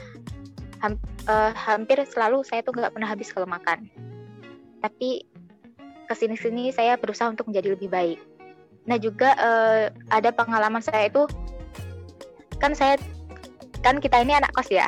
Ham, 0.80 0.96
uh, 1.28 1.52
hampir 1.52 2.00
selalu 2.08 2.48
saya 2.48 2.64
tuh 2.64 2.72
nggak 2.72 2.96
pernah 2.96 3.12
habis 3.12 3.28
kalau 3.36 3.44
makan. 3.44 3.92
Tapi 4.80 5.28
ke 6.08 6.14
sini-sini 6.16 6.72
saya 6.72 6.96
berusaha 6.96 7.28
untuk 7.28 7.52
menjadi 7.52 7.76
lebih 7.76 7.92
baik. 7.92 8.20
Nah 8.88 8.96
juga 8.96 9.36
uh, 9.36 9.92
ada 10.16 10.32
pengalaman 10.32 10.80
saya 10.80 11.12
itu 11.12 11.28
kan 12.64 12.72
saya 12.72 12.96
kan 13.84 14.00
kita 14.00 14.24
ini 14.24 14.32
anak 14.40 14.56
kos 14.56 14.72
ya. 14.72 14.88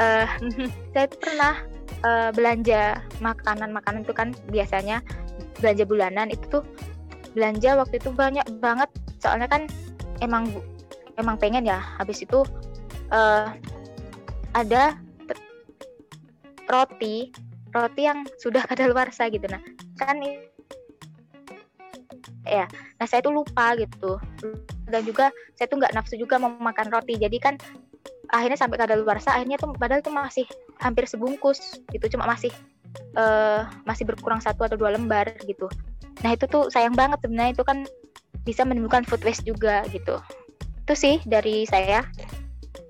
Uh, 0.00 0.24
saya 0.96 1.06
pernah 1.12 1.75
uh, 2.04 2.30
belanja 2.34 3.00
makanan-makanan 3.22 4.04
itu 4.04 4.12
kan 4.12 4.28
biasanya 4.50 5.00
belanja 5.60 5.84
bulanan 5.88 6.28
itu 6.28 6.60
tuh 6.60 6.64
belanja 7.32 7.76
waktu 7.76 8.00
itu 8.00 8.10
banyak 8.12 8.44
banget. 8.60 8.90
Soalnya 9.20 9.48
kan 9.48 9.68
emang 10.20 10.48
emang 11.16 11.36
pengen 11.40 11.64
ya. 11.64 11.80
Habis 12.00 12.24
itu 12.24 12.44
uh, 13.12 13.52
ada 14.56 14.96
roti 16.66 17.30
roti 17.70 18.02
yang 18.02 18.24
sudah 18.40 18.64
kadaluarsa 18.70 19.28
gitu. 19.28 19.46
Nah 19.48 19.62
kan 19.96 20.20
ya 22.46 22.66
nah 22.96 23.06
saya 23.06 23.20
tuh 23.24 23.32
lupa 23.36 23.76
gitu. 23.76 24.20
Dan 24.86 25.02
juga 25.02 25.34
saya 25.58 25.66
tuh 25.66 25.82
nggak 25.82 25.94
nafsu 25.98 26.16
juga 26.16 26.40
mau 26.40 26.52
makan 26.56 26.88
roti. 26.88 27.18
Jadi 27.18 27.36
kan 27.42 27.54
akhirnya 28.30 28.58
sampai 28.58 28.76
kadaluarsa 28.80 29.34
akhirnya 29.34 29.58
tuh 29.58 29.74
padahal 29.74 30.02
tuh 30.02 30.14
masih 30.14 30.44
hampir 30.82 31.06
sebungkus 31.06 31.78
gitu 31.90 32.16
cuma 32.16 32.26
masih 32.26 32.50
uh, 33.16 33.66
masih 33.84 34.04
berkurang 34.08 34.40
satu 34.42 34.66
atau 34.66 34.76
dua 34.78 34.94
lembar 34.94 35.30
gitu. 35.44 35.68
Nah 36.24 36.32
itu 36.32 36.48
tuh 36.48 36.72
sayang 36.72 36.96
banget 36.96 37.20
sebenarnya 37.22 37.52
itu 37.56 37.64
kan 37.64 37.84
bisa 38.46 38.62
menimbulkan 38.62 39.04
food 39.04 39.22
waste 39.26 39.44
juga 39.44 39.82
gitu. 39.90 40.18
Itu 40.86 40.94
sih 40.94 41.16
dari 41.26 41.66
saya. 41.66 42.06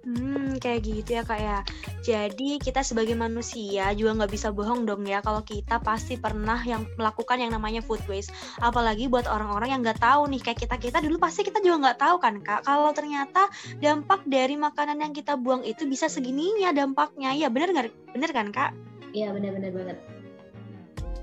Hmm, 0.07 0.59
kayak 0.63 0.87
gitu 0.87 1.19
ya 1.19 1.23
kak 1.27 1.41
ya. 1.41 1.59
Jadi 2.07 2.63
kita 2.63 2.87
sebagai 2.87 3.19
manusia 3.19 3.91
juga 3.99 4.15
nggak 4.23 4.31
bisa 4.31 4.55
bohong 4.55 4.87
dong 4.87 5.03
ya 5.11 5.19
kalau 5.27 5.43
kita 5.43 5.83
pasti 5.83 6.15
pernah 6.15 6.63
yang 6.63 6.87
melakukan 6.95 7.43
yang 7.43 7.51
namanya 7.51 7.83
food 7.83 7.99
waste. 8.07 8.31
Apalagi 8.63 9.11
buat 9.11 9.27
orang-orang 9.27 9.75
yang 9.75 9.81
nggak 9.83 9.99
tahu 9.99 10.31
nih 10.31 10.39
kayak 10.39 10.63
kita 10.63 10.79
kita 10.79 10.99
dulu 11.03 11.19
pasti 11.19 11.43
kita 11.43 11.59
juga 11.59 11.91
nggak 11.91 11.99
tahu 11.99 12.17
kan 12.23 12.39
kak. 12.47 12.63
Kalau 12.63 12.95
ternyata 12.95 13.51
dampak 13.83 14.23
dari 14.23 14.55
makanan 14.55 15.03
yang 15.03 15.11
kita 15.11 15.35
buang 15.35 15.67
itu 15.67 15.83
bisa 15.91 16.07
segininya 16.07 16.71
dampaknya. 16.71 17.35
Ya 17.35 17.51
bener 17.51 17.75
nggak? 17.75 17.91
Bener 18.15 18.31
kan 18.31 18.55
kak? 18.55 18.71
Iya 19.11 19.35
bener-bener 19.35 19.75
banget. 19.75 19.99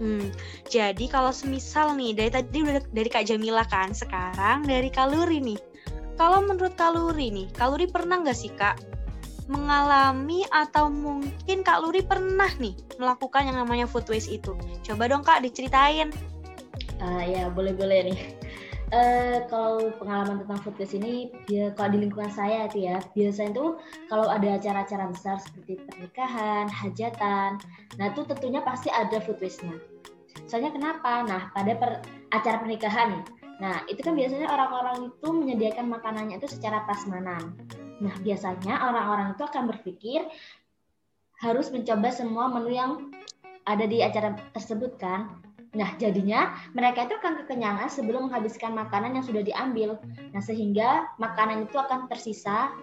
Hmm, 0.04 0.36
jadi 0.68 1.06
kalau 1.08 1.32
semisal 1.32 1.96
nih 1.96 2.12
dari 2.12 2.32
tadi 2.34 2.60
udah 2.66 2.82
dari 2.92 3.08
Kak 3.14 3.30
Jamila 3.30 3.62
kan, 3.70 3.94
sekarang 3.94 4.66
dari 4.66 4.90
kalori 4.90 5.38
nih 5.38 5.60
kalau 6.14 6.46
menurut 6.46 6.78
Kaluri 6.78 7.34
nih, 7.34 7.48
Kaluri 7.58 7.90
pernah 7.90 8.22
nggak 8.22 8.38
sih 8.38 8.54
Kak 8.54 8.93
mengalami 9.48 10.48
atau 10.52 10.88
mungkin 10.88 11.62
Kak 11.66 11.84
Luri 11.84 12.06
pernah 12.06 12.50
nih 12.60 12.76
melakukan 13.00 13.50
yang 13.50 13.58
namanya 13.60 13.86
food 13.90 14.08
waste 14.08 14.32
itu? 14.32 14.56
Coba 14.86 15.10
dong 15.12 15.26
Kak 15.26 15.44
diceritain. 15.44 16.12
Uh, 17.02 17.24
ya 17.26 17.52
boleh-boleh 17.52 18.14
nih. 18.14 18.20
Uh, 18.94 19.42
kalau 19.50 19.90
pengalaman 19.98 20.46
tentang 20.46 20.60
food 20.62 20.78
waste 20.78 20.96
ini, 21.02 21.34
ya 21.50 21.74
kalau 21.74 21.98
di 21.98 22.06
lingkungan 22.06 22.30
saya 22.30 22.70
itu 22.70 22.86
ya, 22.86 23.02
biasanya 23.18 23.52
itu 23.58 23.66
kalau 24.06 24.30
ada 24.30 24.60
acara-acara 24.62 25.10
besar 25.10 25.42
seperti 25.42 25.82
pernikahan, 25.82 26.70
hajatan, 26.70 27.58
nah 27.98 28.06
itu 28.14 28.22
tentunya 28.30 28.62
pasti 28.62 28.94
ada 28.94 29.18
food 29.18 29.42
waste-nya. 29.42 29.74
Soalnya 30.46 30.70
kenapa? 30.78 31.26
Nah, 31.26 31.50
pada 31.58 31.74
per, 31.74 32.06
acara 32.30 32.62
pernikahan 32.62 33.26
Nah, 33.62 33.86
itu 33.86 34.02
kan 34.02 34.18
biasanya 34.18 34.50
orang-orang 34.50 35.14
itu 35.14 35.28
menyediakan 35.30 35.86
makanannya 35.88 36.36
itu 36.42 36.50
secara 36.50 36.84
prasmanan. 36.84 37.54
Nah, 38.04 38.16
biasanya 38.20 38.84
orang-orang 38.84 39.32
itu 39.34 39.44
akan 39.48 39.64
berpikir 39.72 40.28
harus 41.40 41.72
mencoba 41.72 42.12
semua 42.12 42.52
menu 42.52 42.72
yang 42.76 42.92
ada 43.64 43.88
di 43.88 44.04
acara 44.04 44.36
tersebut 44.52 45.00
kan. 45.00 45.40
Nah, 45.74 45.96
jadinya 45.98 46.54
mereka 46.76 47.10
itu 47.10 47.18
akan 47.18 47.44
kekenyangan 47.44 47.90
sebelum 47.90 48.30
menghabiskan 48.30 48.76
makanan 48.78 49.18
yang 49.18 49.26
sudah 49.26 49.42
diambil. 49.42 49.98
Nah, 50.36 50.44
sehingga 50.44 51.10
makanan 51.18 51.66
itu 51.66 51.80
akan 51.80 52.12
tersisa 52.12 52.76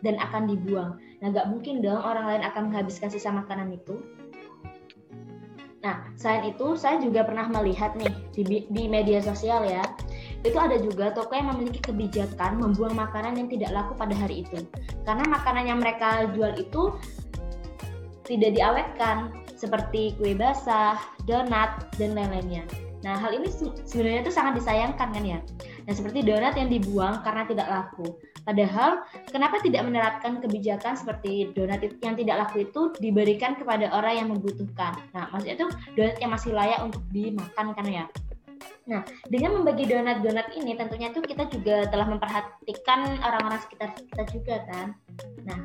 dan 0.00 0.16
akan 0.16 0.48
dibuang. 0.48 0.96
Nah, 1.20 1.28
gak 1.34 1.50
mungkin 1.50 1.84
dong 1.84 2.00
orang 2.00 2.24
lain 2.30 2.42
akan 2.46 2.72
menghabiskan 2.72 3.12
sisa 3.12 3.28
makanan 3.28 3.74
itu. 3.76 4.00
Nah, 5.84 6.00
selain 6.16 6.48
itu 6.48 6.80
saya 6.80 6.96
juga 6.96 7.28
pernah 7.28 7.44
melihat 7.52 7.92
nih 8.00 8.12
di, 8.32 8.64
di 8.72 8.84
media 8.88 9.20
sosial 9.20 9.68
ya, 9.68 9.84
itu 10.44 10.58
ada 10.60 10.76
juga 10.76 11.08
toko 11.16 11.32
yang 11.32 11.48
memiliki 11.56 11.80
kebijakan 11.80 12.60
membuang 12.60 12.92
makanan 12.92 13.40
yang 13.40 13.48
tidak 13.48 13.72
laku 13.72 13.96
pada 13.96 14.12
hari 14.12 14.44
itu. 14.44 14.60
Karena 15.08 15.24
makanan 15.24 15.64
yang 15.64 15.80
mereka 15.80 16.28
jual 16.36 16.52
itu 16.60 16.92
tidak 18.28 18.56
diawetkan, 18.56 19.32
seperti 19.56 20.12
kue 20.20 20.36
basah, 20.36 21.00
donat, 21.24 21.88
dan 21.96 22.12
lain-lainnya. 22.12 22.68
Nah, 23.04 23.20
hal 23.20 23.36
ini 23.36 23.52
sebenarnya 23.84 24.24
itu 24.24 24.32
sangat 24.32 24.60
disayangkan 24.60 25.12
kan 25.12 25.24
ya. 25.24 25.40
Nah, 25.84 25.92
seperti 25.92 26.24
donat 26.24 26.56
yang 26.56 26.72
dibuang 26.72 27.20
karena 27.20 27.44
tidak 27.44 27.68
laku. 27.68 28.16
Padahal, 28.48 29.04
kenapa 29.28 29.60
tidak 29.60 29.84
menerapkan 29.84 30.40
kebijakan 30.40 30.96
seperti 30.96 31.52
donat 31.52 31.84
yang 32.00 32.16
tidak 32.16 32.36
laku 32.48 32.64
itu 32.64 32.92
diberikan 33.00 33.56
kepada 33.60 33.92
orang 33.92 34.14
yang 34.24 34.28
membutuhkan? 34.32 34.96
Nah, 35.12 35.28
maksudnya 35.32 35.56
itu 35.60 35.68
donat 35.96 36.16
yang 36.16 36.32
masih 36.32 36.50
layak 36.56 36.80
untuk 36.80 37.04
dimakan 37.12 37.76
kan 37.76 37.86
ya. 37.88 38.04
Nah, 38.84 39.00
dengan 39.32 39.60
membagi 39.60 39.88
donat-donat 39.88 40.52
ini 40.60 40.76
tentunya 40.76 41.08
itu 41.08 41.24
kita 41.24 41.48
juga 41.48 41.88
telah 41.88 42.06
memperhatikan 42.08 43.16
orang-orang 43.24 43.60
sekitar 43.64 43.96
kita 43.96 44.22
juga 44.28 44.56
kan. 44.68 44.88
Nah, 45.48 45.58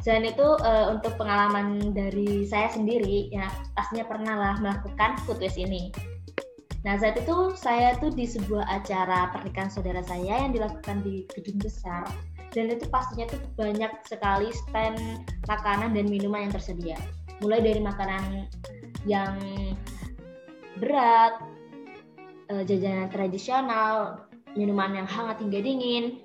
selain 0.00 0.32
itu 0.32 0.46
uh, 0.64 0.96
untuk 0.96 1.14
pengalaman 1.20 1.92
dari 1.92 2.48
saya 2.48 2.72
sendiri 2.72 3.28
ya 3.28 3.46
pastinya 3.76 4.08
pernah 4.08 4.34
lah 4.36 4.54
melakukan 4.58 5.20
food 5.28 5.40
waste 5.40 5.60
ini. 5.60 5.92
Nah 6.80 6.96
saat 6.96 7.20
itu 7.20 7.52
saya 7.60 7.92
tuh 8.00 8.08
di 8.08 8.24
sebuah 8.24 8.64
acara 8.64 9.28
pernikahan 9.36 9.68
saudara 9.68 10.00
saya 10.00 10.48
yang 10.48 10.56
dilakukan 10.56 11.04
di 11.04 11.28
gedung 11.36 11.60
besar 11.60 12.08
dan 12.56 12.72
itu 12.72 12.88
pastinya 12.88 13.28
tuh 13.28 13.40
banyak 13.54 13.92
sekali 14.08 14.48
stand 14.50 15.28
makanan 15.44 15.92
dan 15.92 16.08
minuman 16.08 16.48
yang 16.48 16.52
tersedia. 16.56 16.96
Mulai 17.44 17.60
dari 17.60 17.80
makanan 17.84 18.48
yang 19.04 19.36
berat, 20.80 21.36
eh, 22.50 22.62
jajanan 22.66 23.08
tradisional, 23.08 24.26
minuman 24.58 24.92
yang 24.94 25.08
hangat 25.08 25.38
hingga 25.38 25.62
dingin. 25.62 26.20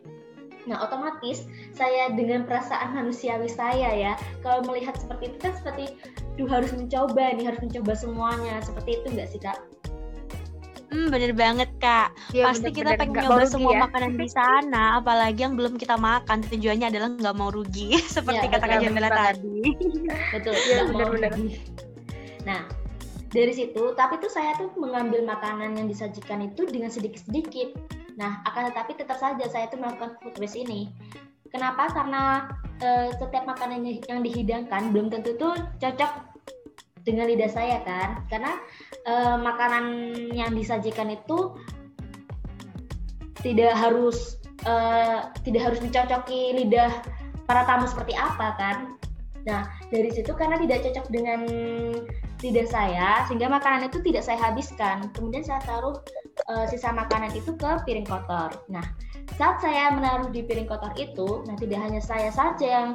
Nah, 0.65 0.81
otomatis 0.81 1.45
saya 1.77 2.09
dengan 2.17 2.49
perasaan 2.49 2.97
manusiawi 2.97 3.45
saya 3.45 3.89
ya, 3.93 4.13
kalau 4.41 4.65
melihat 4.65 4.97
seperti 4.97 5.29
itu 5.29 5.37
kan 5.37 5.53
seperti 5.53 5.93
duh 6.35 6.49
harus 6.49 6.73
mencoba 6.73 7.37
nih 7.37 7.45
harus 7.45 7.61
mencoba 7.61 7.93
semuanya 7.93 8.57
seperti 8.65 8.97
itu 8.97 9.07
enggak 9.13 9.29
sih 9.29 9.39
kak? 9.39 9.61
Hmm, 10.89 11.09
bener 11.13 11.37
banget 11.37 11.69
kak. 11.77 12.13
Iya, 12.31 12.49
Pasti 12.49 12.69
bener-bener 12.71 12.73
kita 12.73 12.91
pengen 12.97 13.13
nggak 13.13 13.25
nyoba 13.29 13.43
semua 13.45 13.73
ya. 13.73 13.79
makanan 13.85 14.13
di 14.15 14.29
sana, 14.29 14.83
apalagi 14.97 15.39
yang 15.45 15.53
belum 15.53 15.75
kita 15.77 15.95
makan. 15.97 16.41
Tujuannya 16.49 16.87
adalah 16.89 17.09
nggak 17.13 17.35
mau 17.37 17.49
rugi, 17.53 17.93
seperti 18.15 18.45
Iya, 18.47 18.53
kata 18.53 18.65
Kak 18.65 18.77
betul, 18.77 18.85
Jamila 18.89 19.09
bener 19.09 19.35
tadi. 19.37 19.59
Betul, 20.33 20.55
Iya, 20.65 20.77
mau 20.89 20.89
benar-benar. 20.89 21.31
rugi. 21.35 21.47
Nah, 22.45 22.61
dari 23.35 23.51
situ, 23.51 23.91
tapi 23.99 24.15
tuh 24.23 24.31
saya 24.31 24.55
tuh 24.55 24.71
mengambil 24.79 25.27
makanan 25.27 25.75
yang 25.75 25.91
disajikan 25.91 26.39
itu 26.47 26.63
dengan 26.63 26.87
sedikit-sedikit. 26.87 27.75
Nah, 28.15 28.39
akan 28.47 28.71
tetapi 28.71 28.95
tetap 28.95 29.19
saja 29.19 29.43
saya 29.51 29.67
tuh 29.67 29.75
melakukan 29.83 30.15
food 30.23 30.39
waste 30.39 30.55
ini. 30.55 30.87
Kenapa? 31.51 31.91
Karena 31.91 32.47
eh, 32.79 33.11
setiap 33.19 33.43
makanan 33.43 33.83
yang- 33.83 34.23
dihidangkan 34.23 34.95
belum 34.95 35.11
tentu 35.11 35.35
tuh 35.35 35.55
cocok 35.83 36.11
dengan 37.03 37.27
lidah 37.27 37.51
saya 37.51 37.83
kan. 37.83 38.23
Karena 38.31 38.55
eh, 39.03 39.35
makanan 39.35 39.85
yang 40.31 40.55
disajikan 40.55 41.11
itu 41.11 41.59
tidak 43.43 43.75
harus 43.75 44.39
eh, 44.63 45.19
tidak 45.43 45.61
harus 45.71 45.79
dicocoki 45.83 46.55
lidah 46.63 46.91
para 47.43 47.67
tamu 47.67 47.83
seperti 47.87 48.15
apa 48.15 48.55
kan. 48.55 48.77
Nah, 49.45 49.69
dari 49.93 50.09
situ 50.09 50.33
karena 50.33 50.57
tidak 50.57 50.89
cocok 50.89 51.05
dengan 51.13 51.45
lidah 52.45 52.67
saya 52.67 53.09
sehingga 53.25 53.47
makanan 53.47 53.87
itu 53.87 53.97
tidak 54.05 54.23
saya 54.25 54.37
habiskan. 54.37 55.07
Kemudian 55.15 55.41
saya 55.41 55.63
taruh 55.63 55.97
eh, 56.51 56.65
sisa 56.69 56.91
makanan 56.91 57.31
itu 57.33 57.55
ke 57.55 57.71
piring 57.87 58.05
kotor. 58.05 58.53
Nah 58.67 58.83
saat 59.39 59.63
saya 59.63 59.89
menaruh 59.95 60.29
di 60.29 60.45
piring 60.45 60.69
kotor 60.69 60.93
itu 60.99 61.41
nah 61.49 61.57
tidak 61.57 61.81
hanya 61.81 62.01
saya 62.03 62.29
saja 62.29 62.67
yang 62.67 62.89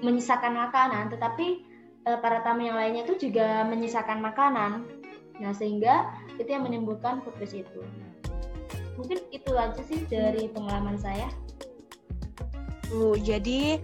menyisakan 0.00 0.56
makanan 0.56 1.12
tetapi 1.12 1.66
eh, 2.08 2.18
para 2.24 2.40
tamu 2.40 2.64
yang 2.64 2.80
lainnya 2.80 3.04
itu 3.04 3.28
juga 3.28 3.66
menyisakan 3.66 4.22
makanan. 4.22 4.86
Nah 5.42 5.52
sehingga 5.52 6.08
itu 6.38 6.48
yang 6.48 6.64
menimbulkan 6.64 7.20
food 7.26 7.36
itu. 7.44 7.82
Mungkin 8.96 9.20
itu 9.32 9.52
aja 9.56 9.80
sih 9.84 10.04
dari 10.08 10.48
pengalaman 10.52 11.00
saya. 11.00 11.28
Tuh, 12.90 13.14
jadi 13.16 13.78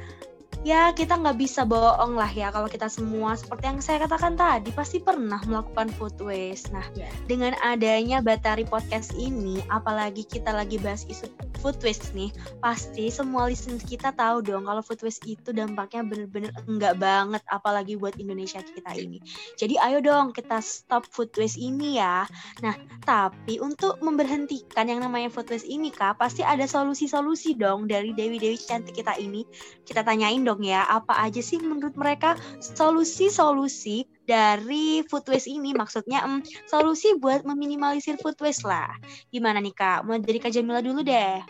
ya 0.66 0.90
kita 0.90 1.14
nggak 1.14 1.38
bisa 1.38 1.62
bohong 1.62 2.18
lah 2.18 2.26
ya 2.26 2.50
kalau 2.50 2.66
kita 2.66 2.90
semua 2.90 3.38
seperti 3.38 3.70
yang 3.70 3.78
saya 3.78 4.02
katakan 4.02 4.34
tadi 4.34 4.74
pasti 4.74 4.98
pernah 4.98 5.38
melakukan 5.46 5.86
food 5.94 6.18
waste. 6.18 6.74
Nah, 6.74 6.82
Ya. 6.98 7.06
dengan 7.30 7.54
adanya 7.62 8.18
Batari 8.18 8.66
Podcast 8.66 9.14
ini, 9.14 9.62
apalagi 9.70 10.26
kita 10.26 10.50
lagi 10.50 10.82
bahas 10.82 11.06
isu 11.06 11.30
food 11.62 11.78
waste 11.86 12.10
nih, 12.18 12.34
pasti 12.58 13.14
semua 13.14 13.46
listener 13.46 13.78
kita 13.78 14.10
tahu 14.10 14.42
dong 14.42 14.66
kalau 14.66 14.82
food 14.82 15.06
waste 15.06 15.22
itu 15.22 15.54
dampaknya 15.54 16.02
bener-bener 16.02 16.50
enggak 16.66 16.98
banget, 16.98 17.46
apalagi 17.46 17.94
buat 17.94 18.18
Indonesia 18.18 18.58
kita 18.58 18.90
ini. 18.98 19.22
Jadi 19.54 19.78
ayo 19.78 20.02
dong 20.02 20.34
kita 20.34 20.58
stop 20.58 21.06
food 21.14 21.30
waste 21.38 21.62
ini 21.62 22.02
ya. 22.02 22.26
Nah, 22.66 22.74
tapi 23.06 23.62
untuk 23.62 24.02
memberhentikan 24.02 24.90
yang 24.90 24.98
namanya 24.98 25.30
food 25.30 25.46
waste 25.46 25.70
ini 25.70 25.94
kak, 25.94 26.18
pasti 26.18 26.42
ada 26.42 26.66
solusi-solusi 26.66 27.54
dong 27.54 27.86
dari 27.86 28.10
dewi-dewi 28.10 28.58
cantik 28.58 28.98
kita 28.98 29.14
ini. 29.22 29.46
Kita 29.86 30.02
tanyain 30.02 30.42
dong 30.42 30.55
ya, 30.62 30.84
apa 30.86 31.16
aja 31.24 31.40
sih 31.42 31.58
menurut 31.58 31.96
mereka 31.96 32.38
solusi-solusi 32.60 34.06
dari 34.24 35.02
food 35.06 35.26
waste 35.28 35.50
ini? 35.50 35.72
Maksudnya 35.72 36.24
em, 36.24 36.44
solusi 36.68 37.16
buat 37.16 37.42
meminimalisir 37.42 38.20
food 38.20 38.38
waste 38.40 38.64
lah. 38.64 38.92
Gimana 39.32 39.58
nih 39.60 39.74
kak? 39.74 40.04
Mau 40.04 40.16
dari 40.20 40.38
Kak 40.38 40.52
Jamila 40.52 40.80
dulu 40.84 41.02
deh. 41.02 41.40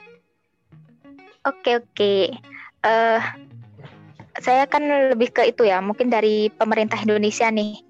Oke 1.47 1.79
oke. 1.79 2.15
Eh, 2.87 3.21
saya 4.41 4.69
kan 4.69 4.85
lebih 5.15 5.33
ke 5.33 5.49
itu 5.49 5.65
ya, 5.65 5.81
mungkin 5.81 6.13
dari 6.13 6.53
pemerintah 6.53 7.01
Indonesia 7.01 7.49
nih. 7.49 7.81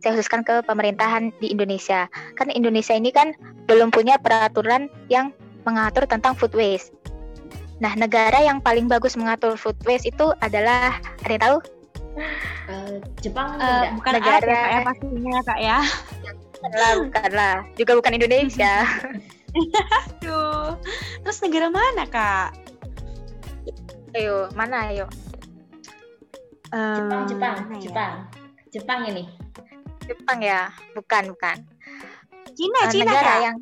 Saya 0.00 0.16
khususkan 0.16 0.40
ke 0.40 0.64
pemerintahan 0.64 1.28
di 1.44 1.52
Indonesia. 1.52 2.08
Kan 2.38 2.48
Indonesia 2.48 2.96
ini 2.96 3.12
kan 3.12 3.36
belum 3.68 3.92
punya 3.92 4.16
peraturan 4.16 4.88
yang 5.12 5.28
mengatur 5.68 6.08
tentang 6.08 6.32
food 6.32 6.56
waste. 6.56 6.96
Nah, 7.80 7.92
negara 7.94 8.38
yang 8.38 8.60
paling 8.60 8.86
bagus 8.86 9.16
mengatur 9.16 9.56
food 9.56 9.76
waste 9.82 10.04
itu 10.06 10.26
adalah 10.38 11.00
ada 11.24 11.32
yang 11.32 11.42
tahu? 11.42 11.56
Eh, 12.68 12.96
Jepang 13.20 13.56
Eh, 13.56 13.64
enggak 13.64 13.90
bukan 13.96 14.12
negara- 14.14 14.36
Arab 14.36 14.44
ya 14.44 14.60
kak 14.60 14.68
ya 14.70 14.80
pastinya 14.84 15.30
ya 15.30 15.42
kak 15.42 15.58
ya. 15.58 15.78
Bukanlah, 16.52 16.92
bukanlah. 17.00 17.54
Juga 17.74 17.92
bukan 17.96 18.12
Indonesia. 18.14 18.74
Aduh. 20.20 20.76
Terus 21.24 21.38
negara 21.40 21.68
mana 21.68 22.04
kak? 22.06 22.48
ayo, 24.10 24.50
mana 24.52 24.90
ayo? 24.90 25.06
Jepang 26.70 27.22
Em, 27.22 27.28
Jepang 27.28 27.54
mana 27.56 27.74
ya? 27.74 27.82
Jepang 27.82 28.14
Jepang 28.70 29.00
ini 29.04 29.24
Jepang 30.04 30.38
ya? 30.38 30.60
Bukan, 30.92 31.30
bukan. 31.30 31.56
Cina, 32.52 32.80
Eh, 32.84 32.90
Cina 32.90 33.06
negara 33.08 33.22
kak? 33.24 33.38
yang 33.40 33.56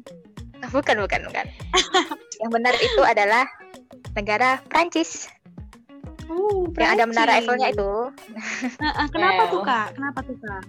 bukan 0.68 0.96
bukan 0.98 1.20
bukan 1.22 1.46
yang 2.42 2.50
benar 2.50 2.74
itu 2.74 3.00
adalah 3.00 3.44
negara 4.14 4.60
Prancis 4.68 5.28
Uh, 6.28 6.68
yang 6.76 7.00
ada 7.00 7.08
menara. 7.08 7.40
Eiffelnya 7.40 7.72
itu 7.72 8.12
Heeh, 8.84 9.06
kenapa 9.08 9.48
tuh 9.48 9.60
kak? 9.64 9.96
Kenapa 9.96 10.20
tuh 10.20 10.36
kak? 10.36 10.62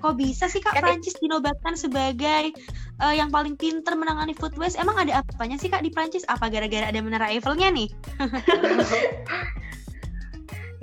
Kok 0.00 0.14
bisa 0.16 0.48
sih 0.48 0.64
kak 0.64 0.72
Kan- 0.72 0.82
Prancis 0.88 1.14
dinobatkan 1.20 1.76
sebagai 1.76 2.56
eh, 2.96 3.14
yang 3.14 3.28
paling 3.28 3.60
pinter 3.60 3.92
menangani 3.92 4.32
food 4.32 4.56
waste? 4.56 4.80
Emang 4.80 4.96
ada 4.96 5.20
apanya 5.20 5.60
sih 5.60 5.68
kak 5.68 5.84
di 5.84 5.92
Prancis? 5.92 6.24
Apa 6.32 6.48
gara-gara 6.48 6.88
ada 6.88 6.96
menara 7.04 7.28
Eiffelnya 7.28 7.68
nih? 7.68 7.92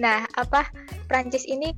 nah 0.04 0.30
apa 0.38 0.70
Prancis 1.10 1.44
ini 1.50 1.74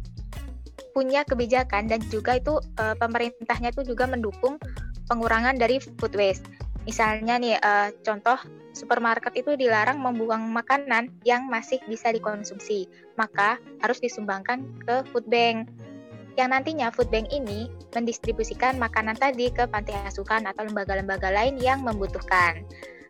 punya 0.91 1.23
kebijakan 1.23 1.87
dan 1.87 2.03
juga 2.11 2.35
itu 2.35 2.59
eh, 2.83 2.99
pemerintahnya 2.99 3.71
itu 3.71 3.95
juga 3.95 4.11
mendukung 4.11 4.59
pengurangan 5.07 5.55
dari 5.55 5.79
food 5.79 6.19
waste 6.19 6.43
misalnya 6.87 7.37
nih 7.37 7.55
eh, 7.57 7.89
contoh 8.01 8.37
supermarket 8.71 9.35
itu 9.35 9.53
dilarang 9.59 9.99
membuang 9.99 10.49
makanan 10.49 11.11
yang 11.27 11.45
masih 11.51 11.77
bisa 11.85 12.09
dikonsumsi 12.09 12.87
maka 13.19 13.59
harus 13.83 13.99
disumbangkan 13.99 14.63
ke 14.87 15.03
food 15.11 15.27
bank 15.27 15.69
yang 16.39 16.55
nantinya 16.55 16.87
food 16.89 17.11
bank 17.11 17.27
ini 17.29 17.67
mendistribusikan 17.91 18.79
makanan 18.79 19.19
tadi 19.19 19.51
ke 19.51 19.67
panti 19.67 19.91
asuhan 20.07 20.47
atau 20.47 20.63
lembaga-lembaga 20.63 21.27
lain 21.27 21.59
yang 21.59 21.83
membutuhkan. 21.83 22.63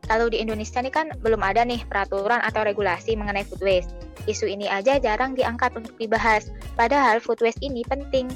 Kalau 0.10 0.28
di 0.28 0.42
Indonesia 0.42 0.82
ini 0.82 0.90
kan 0.90 1.14
belum 1.22 1.46
ada 1.46 1.62
nih 1.62 1.86
peraturan 1.86 2.42
atau 2.42 2.66
regulasi 2.66 3.14
mengenai 3.14 3.46
food 3.46 3.62
waste. 3.62 3.94
Isu 4.26 4.50
ini 4.50 4.66
aja 4.66 4.98
jarang 4.98 5.38
diangkat 5.38 5.78
untuk 5.78 5.94
dibahas. 6.02 6.50
Padahal 6.74 7.22
food 7.22 7.38
waste 7.46 7.62
ini 7.62 7.86
penting. 7.86 8.28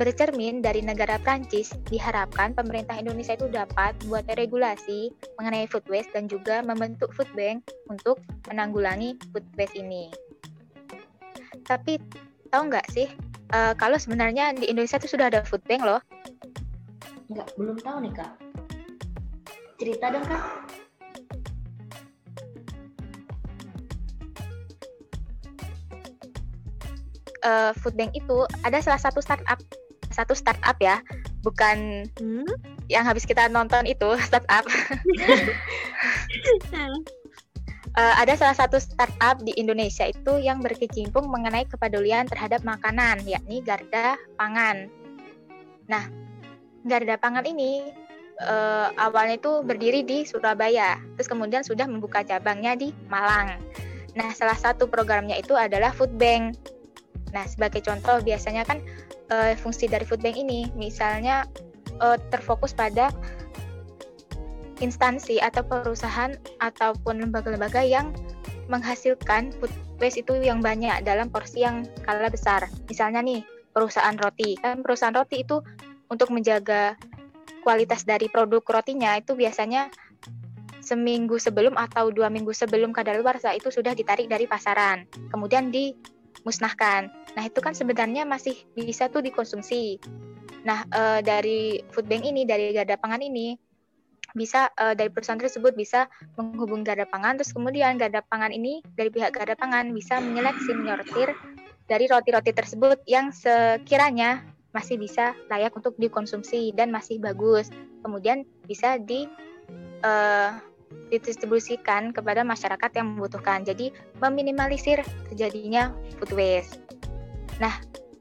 Bercermin 0.00 0.64
dari 0.64 0.80
negara 0.80 1.20
Prancis, 1.20 1.76
diharapkan 1.92 2.56
pemerintah 2.56 2.96
Indonesia 2.96 3.36
itu 3.36 3.46
dapat 3.52 3.92
buat 4.08 4.24
regulasi 4.34 5.12
mengenai 5.36 5.68
food 5.68 5.84
waste 5.92 6.10
dan 6.16 6.26
juga 6.26 6.64
membentuk 6.64 7.12
food 7.12 7.28
bank 7.36 7.60
untuk 7.92 8.16
menanggulangi 8.48 9.20
food 9.30 9.44
waste 9.60 9.76
ini. 9.76 10.08
Tapi 11.68 12.00
tahu 12.48 12.72
nggak 12.72 12.88
sih 12.90 13.08
eh, 13.52 13.74
kalau 13.76 14.00
sebenarnya 14.00 14.56
di 14.56 14.72
Indonesia 14.72 14.96
itu 14.96 15.12
sudah 15.12 15.28
ada 15.28 15.44
food 15.44 15.62
bank 15.68 15.84
loh. 15.84 16.00
Enggak, 17.28 17.48
belum 17.60 17.76
tahu 17.80 17.96
nih 18.08 18.12
kak. 18.16 18.32
Cerita 19.76 20.06
dong 20.08 20.24
kak. 20.24 20.44
Eh, 27.42 27.72
food 27.82 27.98
bank 27.98 28.14
itu 28.14 28.46
ada 28.62 28.78
salah 28.78 29.02
satu 29.02 29.18
startup, 29.18 29.58
satu 30.12 30.36
startup 30.36 30.76
ya, 30.78 31.00
bukan 31.42 32.06
Hmm? 32.20 32.46
yang 32.86 33.08
habis 33.08 33.24
kita 33.24 33.48
nonton 33.48 33.88
itu 33.88 34.16
startup. 34.28 34.64
Eh, 37.92 38.14
ada 38.16 38.32
salah 38.40 38.56
satu 38.56 38.80
startup 38.80 39.44
di 39.44 39.52
Indonesia 39.60 40.08
itu 40.08 40.40
yang 40.40 40.64
berkecimpung 40.64 41.28
mengenai 41.28 41.68
kepedulian 41.68 42.24
terhadap 42.24 42.64
makanan, 42.64 43.20
yakni 43.28 43.60
Garda 43.60 44.16
Pangan. 44.40 44.88
Nah, 45.92 46.08
Garda 46.88 47.20
Pangan 47.20 47.44
ini 47.44 47.84
eh, 48.40 48.88
awalnya 48.96 49.36
itu 49.36 49.60
berdiri 49.60 50.08
di 50.08 50.24
Surabaya, 50.24 50.96
terus 51.20 51.28
kemudian 51.28 51.60
sudah 51.60 51.84
membuka 51.84 52.24
cabangnya 52.24 52.80
di 52.80 52.96
Malang. 53.12 53.60
Nah, 54.16 54.32
salah 54.32 54.56
satu 54.56 54.88
programnya 54.88 55.36
itu 55.36 55.52
adalah 55.52 55.92
food 55.92 56.16
bank. 56.16 56.56
Nah, 57.36 57.44
sebagai 57.44 57.84
contoh 57.84 58.24
biasanya 58.24 58.64
kan 58.64 58.80
eh, 59.32 59.56
fungsi 59.56 59.88
dari 59.88 60.04
food 60.04 60.20
bank 60.20 60.36
ini, 60.36 60.68
misalnya 60.76 61.48
eh, 62.04 62.18
terfokus 62.28 62.76
pada 62.76 63.08
instansi 64.84 65.38
atau 65.40 65.64
perusahaan 65.64 66.36
ataupun 66.60 67.22
lembaga-lembaga 67.22 67.80
yang 67.86 68.12
menghasilkan 68.66 69.54
food 69.56 69.72
waste 70.02 70.22
itu 70.26 70.38
yang 70.42 70.60
banyak 70.60 71.02
dalam 71.06 71.30
porsi 71.30 71.64
yang 71.64 71.86
skala 72.02 72.28
besar. 72.28 72.66
Misalnya 72.90 73.22
nih, 73.22 73.40
perusahaan 73.70 74.14
roti. 74.18 74.58
Kan 74.58 74.82
perusahaan 74.82 75.14
roti 75.14 75.46
itu 75.46 75.62
untuk 76.10 76.34
menjaga 76.34 76.98
kualitas 77.62 78.02
dari 78.02 78.26
produk 78.26 78.60
rotinya 78.60 79.14
itu 79.14 79.38
biasanya 79.38 79.86
seminggu 80.82 81.38
sebelum 81.38 81.78
atau 81.78 82.10
dua 82.10 82.26
minggu 82.26 82.50
sebelum 82.50 82.90
kadaluarsa 82.90 83.54
itu 83.54 83.70
sudah 83.70 83.94
ditarik 83.94 84.26
dari 84.26 84.50
pasaran. 84.50 85.06
Kemudian 85.30 85.70
di 85.70 85.94
dimusnahkan. 86.42 87.06
Nah, 87.32 87.48
itu 87.48 87.58
kan 87.64 87.72
sebenarnya 87.72 88.28
masih 88.28 88.56
bisa 88.76 89.08
tuh 89.08 89.24
dikonsumsi. 89.24 89.96
Nah, 90.62 90.84
uh, 90.92 91.20
dari 91.24 91.82
food 91.90 92.06
bank 92.06 92.22
ini, 92.28 92.44
dari 92.44 92.70
garda 92.76 92.94
pangan 93.00 93.24
ini, 93.24 93.56
bisa 94.32 94.72
uh, 94.80 94.96
dari 94.96 95.12
perusahaan 95.12 95.40
tersebut 95.40 95.76
bisa 95.76 96.08
menghubungi 96.40 96.88
garda 96.88 97.04
pangan, 97.04 97.36
terus 97.36 97.52
kemudian 97.52 98.00
garda 98.00 98.24
pangan 98.24 98.52
ini 98.52 98.80
dari 98.96 99.12
pihak 99.12 99.36
garda 99.36 99.56
pangan 99.56 99.92
bisa 99.92 100.20
menyeleksi, 100.20 100.72
menyortir 100.72 101.36
dari 101.84 102.08
roti-roti 102.08 102.52
tersebut 102.56 103.04
yang 103.04 103.28
sekiranya 103.34 104.40
masih 104.72 104.96
bisa 104.96 105.36
layak 105.52 105.76
untuk 105.76 105.92
dikonsumsi 106.00 106.72
dan 106.72 106.88
masih 106.88 107.20
bagus. 107.20 107.68
Kemudian 108.00 108.48
bisa 108.64 108.96
di 108.96 109.28
uh, 110.00 110.56
didistribusikan 111.12 112.12
kepada 112.16 112.40
masyarakat 112.40 112.90
yang 112.96 113.16
membutuhkan. 113.16 113.64
Jadi 113.64 113.92
meminimalisir 114.20 115.04
terjadinya 115.28 115.92
food 116.16 116.32
waste. 116.32 116.80
Nah, 117.58 117.74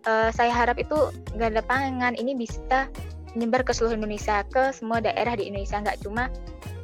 uh, 0.07 0.29
saya 0.33 0.51
harap 0.51 0.79
itu 0.81 0.95
garda 1.37 1.61
pangan 1.63 2.17
ini 2.17 2.35
bisa 2.35 2.89
menyebar 3.35 3.63
ke 3.63 3.71
seluruh 3.71 3.95
Indonesia, 3.95 4.43
ke 4.51 4.75
semua 4.75 4.99
daerah 4.99 5.39
di 5.39 5.47
Indonesia, 5.47 5.79
nggak 5.79 6.03
cuma 6.03 6.27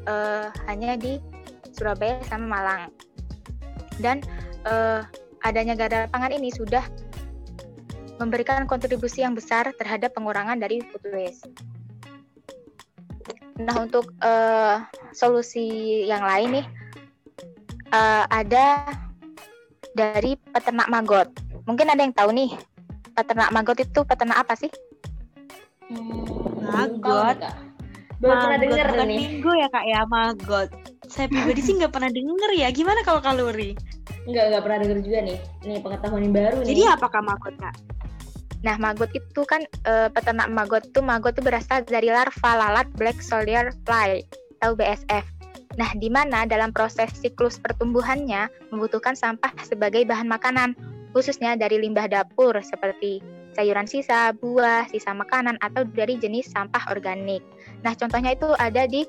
uh, 0.08 0.48
hanya 0.72 0.96
di 0.96 1.20
Surabaya 1.76 2.24
sama 2.30 2.48
Malang. 2.48 2.82
Dan 4.00 4.24
uh, 4.64 5.04
adanya 5.44 5.76
garda 5.76 6.08
pangan 6.08 6.32
ini 6.32 6.54
sudah 6.54 6.86
memberikan 8.18 8.66
kontribusi 8.66 9.22
yang 9.22 9.38
besar 9.38 9.70
terhadap 9.78 10.16
pengurangan 10.18 10.58
dari 10.58 10.82
food 10.82 11.06
waste. 11.14 11.46
Nah, 13.58 13.74
untuk 13.82 14.14
uh, 14.22 14.86
solusi 15.14 16.06
yang 16.06 16.22
lain 16.22 16.62
nih, 16.62 16.66
uh, 17.94 18.26
ada 18.30 18.86
dari 19.98 20.38
peternak 20.54 20.90
maggot. 20.90 21.30
Mungkin 21.68 21.92
ada 21.92 22.00
yang 22.00 22.16
tahu 22.16 22.32
nih, 22.32 22.56
peternak 23.12 23.52
maggot 23.52 23.76
itu 23.84 24.00
peternak 24.08 24.40
apa 24.40 24.56
sih? 24.56 24.72
Hmm, 25.92 26.24
maggot. 26.64 27.38
Baru 28.18 28.34
pernah 28.40 28.60
denger 28.60 28.88
nih. 29.04 29.20
minggu 29.20 29.52
ya 29.52 29.68
kak 29.70 29.86
ya, 29.86 30.02
maggot. 30.08 30.70
Saya 31.12 31.28
pribadi 31.28 31.60
sih 31.60 31.76
nggak 31.76 31.92
pernah 31.92 32.08
denger 32.08 32.52
ya. 32.56 32.72
Gimana 32.72 33.04
kalau 33.04 33.20
kalori? 33.20 33.76
Nggak, 34.26 34.44
nggak 34.52 34.64
pernah 34.64 34.80
denger 34.80 35.00
juga 35.04 35.20
nih. 35.28 35.38
Ini 35.68 35.74
pengetahuan 35.84 36.24
yang 36.24 36.36
baru 36.36 36.58
Jadi 36.64 36.64
nih. 36.64 36.72
Jadi 36.72 36.84
apakah 36.88 37.22
maggot 37.22 37.56
kak? 37.60 37.76
Nah, 38.66 38.76
maggot 38.82 39.12
itu 39.14 39.42
kan 39.46 39.62
e, 39.86 39.94
peternak 40.10 40.50
maggot 40.50 40.84
itu 40.88 41.00
maggot 41.04 41.38
itu 41.38 41.46
berasal 41.46 41.86
dari 41.86 42.10
larva 42.10 42.52
lalat 42.58 42.88
black 42.98 43.20
soldier 43.22 43.70
fly 43.86 44.24
atau 44.60 44.74
BSF. 44.74 45.26
Nah, 45.78 45.94
di 45.94 46.10
mana 46.10 46.50
dalam 46.50 46.74
proses 46.74 47.14
siklus 47.14 47.62
pertumbuhannya 47.62 48.50
membutuhkan 48.74 49.14
sampah 49.14 49.54
sebagai 49.62 50.10
bahan 50.10 50.26
makanan, 50.26 50.74
khususnya 51.18 51.58
dari 51.58 51.82
limbah 51.82 52.06
dapur 52.06 52.54
seperti 52.62 53.26
sayuran 53.58 53.90
sisa, 53.90 54.38
buah, 54.38 54.86
sisa 54.94 55.18
makanan 55.18 55.58
atau 55.66 55.82
dari 55.82 56.22
jenis 56.22 56.54
sampah 56.54 56.94
organik. 56.94 57.42
Nah, 57.82 57.98
contohnya 57.98 58.38
itu 58.38 58.54
ada 58.62 58.86
di 58.86 59.02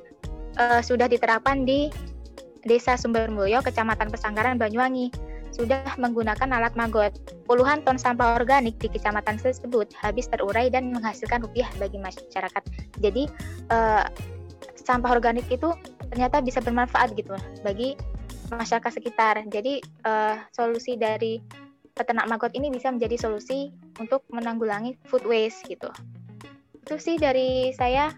e, 0.57 0.65
sudah 0.81 1.05
diterapkan 1.05 1.69
di 1.69 1.93
Desa 2.65 2.97
Sumbermulyo, 2.97 3.61
Kecamatan 3.61 4.09
Pesanggaran, 4.09 4.57
Banyuwangi 4.57 5.13
sudah 5.53 5.85
menggunakan 6.01 6.49
alat 6.49 6.73
maggot. 6.81 7.13
Puluhan 7.45 7.85
ton 7.85 8.01
sampah 8.01 8.41
organik 8.41 8.81
di 8.81 8.89
kecamatan 8.89 9.37
tersebut 9.37 9.93
habis 10.01 10.33
terurai 10.33 10.73
dan 10.73 10.93
menghasilkan 10.93 11.45
rupiah 11.45 11.69
bagi 11.77 12.01
masyarakat. 12.01 12.63
Jadi 13.01 13.29
uh, 13.73 14.05
sampah 14.77 15.13
organik 15.13 15.45
itu 15.49 15.73
ternyata 16.13 16.41
bisa 16.45 16.61
bermanfaat 16.61 17.17
gitu 17.17 17.33
bagi 17.65 17.97
masyarakat 18.53 18.93
sekitar. 19.01 19.41
Jadi 19.49 19.81
uh, 20.05 20.37
solusi 20.53 21.01
dari 21.01 21.41
peternak 21.99 22.31
maggot 22.31 22.55
ini 22.55 22.71
bisa 22.71 22.95
menjadi 22.95 23.19
solusi 23.19 23.75
untuk 23.99 24.23
menanggulangi 24.31 24.95
food 25.11 25.27
waste 25.27 25.67
gitu. 25.67 25.91
Itu 26.87 26.95
sih 27.03 27.19
dari 27.19 27.75
saya. 27.75 28.15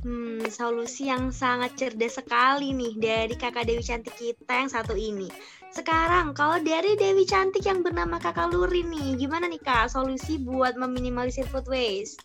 Hmm, 0.00 0.40
solusi 0.48 1.12
yang 1.12 1.28
sangat 1.28 1.76
cerdas 1.76 2.16
sekali 2.16 2.72
nih 2.72 2.96
dari 2.96 3.34
kakak 3.36 3.68
Dewi 3.68 3.84
cantik 3.84 4.16
kita 4.16 4.54
yang 4.54 4.70
satu 4.72 4.96
ini. 4.96 5.28
Sekarang, 5.70 6.34
kalau 6.34 6.58
dari 6.58 6.98
Dewi 6.98 7.22
Cantik 7.22 7.62
yang 7.62 7.86
bernama 7.86 8.18
Kakak 8.18 8.50
Luri 8.50 8.82
nih, 8.82 9.14
gimana 9.14 9.46
nih 9.46 9.62
Kak 9.62 9.94
solusi 9.94 10.34
buat 10.42 10.74
meminimalisir 10.74 11.46
food 11.46 11.70
waste? 11.70 12.18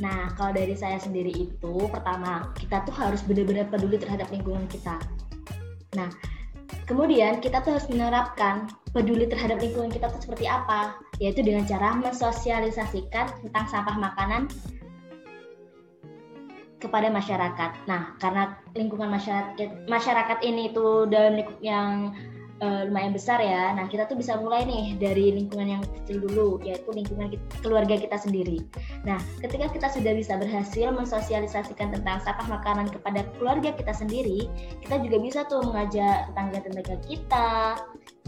Nah, 0.00 0.32
kalau 0.40 0.56
dari 0.56 0.72
saya 0.72 0.96
sendiri 0.96 1.28
itu, 1.28 1.74
pertama, 1.92 2.48
kita 2.56 2.80
tuh 2.88 2.96
harus 2.96 3.20
benar-benar 3.28 3.68
peduli 3.68 4.00
terhadap 4.00 4.32
lingkungan 4.32 4.64
kita. 4.72 4.96
Nah, 5.92 6.08
kemudian 6.90 7.38
kita 7.38 7.62
tuh 7.62 7.78
harus 7.78 7.86
menerapkan 7.86 8.66
peduli 8.90 9.30
terhadap 9.30 9.62
lingkungan 9.62 9.94
kita 9.94 10.10
tuh 10.10 10.18
seperti 10.18 10.50
apa, 10.50 10.98
yaitu 11.22 11.46
dengan 11.46 11.62
cara 11.62 11.94
mensosialisasikan 11.94 13.46
tentang 13.46 13.64
sampah 13.70 13.94
makanan 13.94 14.50
kepada 16.82 17.06
masyarakat. 17.12 17.86
Nah, 17.86 18.18
karena 18.18 18.58
lingkungan 18.74 19.06
masyarakat 19.14 19.86
masyarakat 19.86 20.38
ini 20.42 20.74
itu 20.74 21.06
dalam 21.06 21.38
lingkup 21.38 21.58
yang 21.62 22.10
uh, 22.60 22.86
lumayan 22.86 23.12
besar 23.12 23.40
ya. 23.40 23.72
Nah, 23.74 23.88
kita 23.88 24.06
tuh 24.06 24.16
bisa 24.16 24.36
mulai 24.38 24.64
nih 24.68 24.96
dari 25.00 25.32
lingkungan 25.34 25.80
yang 25.80 25.82
kecil 26.00 26.22
dulu, 26.22 26.48
yaitu 26.62 26.88
lingkungan 26.92 27.32
kita, 27.32 27.44
keluarga 27.64 27.96
kita 27.96 28.16
sendiri. 28.20 28.60
Nah, 29.04 29.18
ketika 29.40 29.72
kita 29.72 29.88
sudah 29.90 30.12
bisa 30.14 30.36
berhasil 30.36 30.92
mensosialisasikan 30.92 31.96
tentang 31.96 32.20
sampah 32.22 32.46
makanan 32.48 32.92
kepada 32.92 33.26
keluarga 33.36 33.72
kita 33.74 33.92
sendiri, 33.92 34.46
kita 34.84 35.00
juga 35.00 35.16
bisa 35.18 35.40
tuh 35.48 35.64
mengajak 35.64 36.30
tetangga-tetangga 36.32 36.96
kita, 37.08 37.48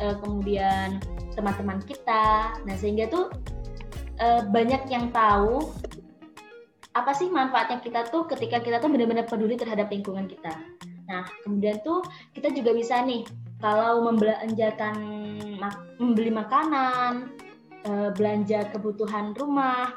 uh, 0.02 0.14
kemudian 0.24 0.98
teman-teman 1.36 1.78
kita. 1.84 2.56
Nah, 2.64 2.74
sehingga 2.76 3.08
tuh 3.12 3.28
uh, 4.20 4.42
banyak 4.48 4.88
yang 4.88 5.12
tahu 5.12 5.72
apa 6.92 7.16
sih 7.16 7.32
manfaatnya 7.32 7.80
kita 7.80 8.04
tuh 8.12 8.28
ketika 8.28 8.60
kita 8.60 8.76
tuh 8.76 8.92
benar-benar 8.92 9.24
peduli 9.24 9.56
terhadap 9.56 9.88
lingkungan 9.88 10.28
kita. 10.28 10.52
Nah, 11.08 11.24
kemudian 11.44 11.80
tuh 11.80 12.04
kita 12.36 12.52
juga 12.52 12.76
bisa 12.76 13.00
nih 13.00 13.24
kalau 13.62 14.02
membelanjakan 14.10 14.94
membeli 16.02 16.34
makanan, 16.34 17.30
eh, 17.86 18.10
belanja 18.18 18.66
kebutuhan 18.74 19.32
rumah, 19.38 19.94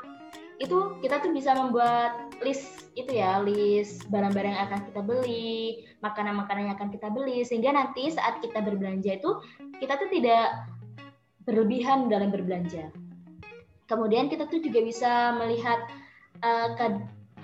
itu 0.61 1.01
kita 1.03 1.19
tuh 1.19 1.35
bisa 1.35 1.51
membuat 1.57 2.31
list 2.45 2.87
itu 2.95 3.11
ya, 3.11 3.43
list 3.43 4.07
barang-barang 4.07 4.53
yang 4.55 4.63
akan 4.71 4.81
kita 4.87 5.01
beli, 5.03 5.83
makanan-makanan 5.99 6.71
yang 6.71 6.75
akan 6.79 6.89
kita 6.93 7.07
beli 7.11 7.43
sehingga 7.43 7.75
nanti 7.75 8.13
saat 8.13 8.39
kita 8.39 8.63
berbelanja 8.63 9.19
itu 9.19 9.41
kita 9.81 9.99
tuh 9.99 10.07
tidak 10.13 10.69
berlebihan 11.43 12.07
dalam 12.07 12.31
berbelanja. 12.31 12.93
Kemudian 13.85 14.31
kita 14.31 14.47
tuh 14.49 14.63
juga 14.63 14.81
bisa 14.81 15.35
melihat 15.37 15.77
uh, 16.41 16.73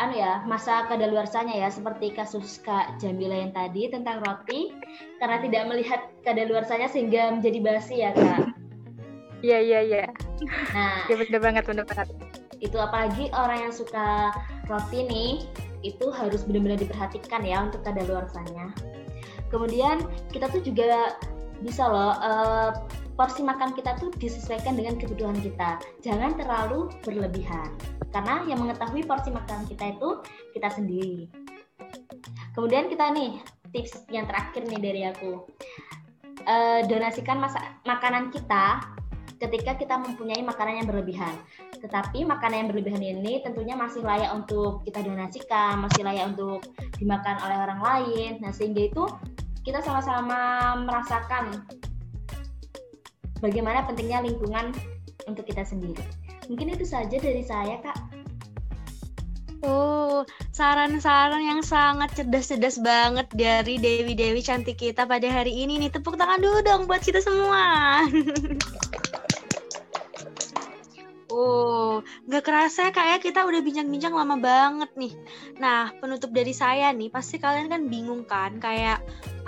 anu 0.01 0.17
ya 0.17 0.41
masa 0.49 0.89
kadaluarsanya 0.89 1.61
ya 1.61 1.69
seperti 1.69 2.09
kasus 2.17 2.57
Kak 2.65 2.97
Jamila 2.97 3.37
yang 3.37 3.53
tadi 3.53 3.85
tentang 3.93 4.25
roti 4.25 4.73
karena 5.21 5.37
tidak 5.45 5.63
melihat 5.69 6.01
kadaluarsanya 6.25 6.89
sehingga 6.89 7.37
menjadi 7.37 7.59
basi 7.61 8.01
ya 8.01 8.09
Kak. 8.17 8.57
Iya 9.41 9.57
iya 9.61 9.79
iya. 9.81 10.05
Nah, 10.73 11.05
ya, 11.09 11.15
benar 11.17 11.41
banget 11.41 11.63
benar 11.65 11.85
banget. 11.85 12.07
Itu 12.61 12.77
apalagi 12.77 13.29
orang 13.33 13.69
yang 13.69 13.73
suka 13.73 14.33
roti 14.69 15.05
nih 15.05 15.33
itu 15.81 16.13
harus 16.13 16.45
benar-benar 16.45 16.77
diperhatikan 16.77 17.41
ya 17.45 17.65
untuk 17.65 17.81
kadaluarsanya. 17.81 18.73
Kemudian 19.49 20.05
kita 20.29 20.49
tuh 20.49 20.61
juga 20.61 21.17
bisa 21.61 21.85
loh 21.85 22.17
uh, 22.21 22.69
porsi 23.21 23.45
makan 23.45 23.77
kita 23.77 24.01
tuh 24.01 24.09
disesuaikan 24.17 24.73
dengan 24.73 24.97
kebutuhan 24.97 25.37
kita. 25.45 25.77
Jangan 26.01 26.41
terlalu 26.41 26.89
berlebihan. 27.05 27.69
Karena 28.09 28.41
yang 28.49 28.65
mengetahui 28.65 29.05
porsi 29.05 29.29
makanan 29.29 29.69
kita 29.69 29.93
itu 29.93 30.25
kita 30.57 30.73
sendiri. 30.73 31.29
Kemudian 32.57 32.89
kita 32.89 33.13
nih 33.13 33.37
tips 33.69 34.09
yang 34.09 34.25
terakhir 34.25 34.65
nih 34.65 34.81
dari 34.81 35.01
aku. 35.05 35.45
E, 36.41 36.81
donasikan 36.89 37.37
masa 37.37 37.77
makanan 37.85 38.33
kita 38.33 38.81
ketika 39.37 39.77
kita 39.77 40.01
mempunyai 40.01 40.41
makanan 40.41 40.81
yang 40.81 40.87
berlebihan. 40.89 41.37
Tetapi 41.77 42.25
makanan 42.25 42.65
yang 42.65 42.69
berlebihan 42.73 43.05
ini 43.05 43.45
tentunya 43.45 43.77
masih 43.77 44.01
layak 44.01 44.33
untuk 44.33 44.81
kita 44.81 44.97
donasikan, 45.05 45.77
masih 45.77 46.01
layak 46.01 46.33
untuk 46.33 46.65
dimakan 46.97 47.37
oleh 47.45 47.57
orang 47.69 47.81
lain. 47.85 48.41
Nah, 48.41 48.49
sehingga 48.49 48.89
itu 48.89 49.05
kita 49.61 49.77
sama-sama 49.85 50.73
merasakan 50.81 51.69
bagaimana 53.41 53.83
pentingnya 53.89 54.23
lingkungan 54.23 54.71
untuk 55.25 55.43
kita 55.49 55.65
sendiri. 55.65 56.01
Mungkin 56.47 56.77
itu 56.77 56.85
saja 56.85 57.17
dari 57.17 57.43
saya, 57.43 57.81
Kak. 57.81 57.97
Oh, 59.61 60.25
saran-saran 60.49 61.45
yang 61.45 61.61
sangat 61.61 62.17
cerdas-cerdas 62.17 62.81
banget 62.81 63.29
dari 63.29 63.77
Dewi-Dewi 63.77 64.41
cantik 64.41 64.81
kita 64.81 65.05
pada 65.05 65.29
hari 65.29 65.53
ini 65.53 65.77
nih. 65.77 65.93
Tepuk 65.93 66.17
tangan 66.17 66.41
dulu 66.41 66.65
dong 66.65 66.89
buat 66.89 67.01
kita 67.01 67.21
semua. 67.21 67.61
Oh, 71.31 72.03
nggak 72.27 72.43
kerasa 72.43 72.91
kayak 72.91 73.23
kita 73.23 73.47
udah 73.47 73.63
bincang-bincang 73.63 74.11
lama 74.11 74.35
banget 74.35 74.91
nih. 74.99 75.15
Nah, 75.63 75.87
penutup 76.03 76.35
dari 76.35 76.51
saya 76.51 76.91
nih, 76.91 77.07
pasti 77.07 77.39
kalian 77.39 77.71
kan 77.71 77.87
bingung 77.87 78.27
kan, 78.27 78.59
kayak 78.59 78.99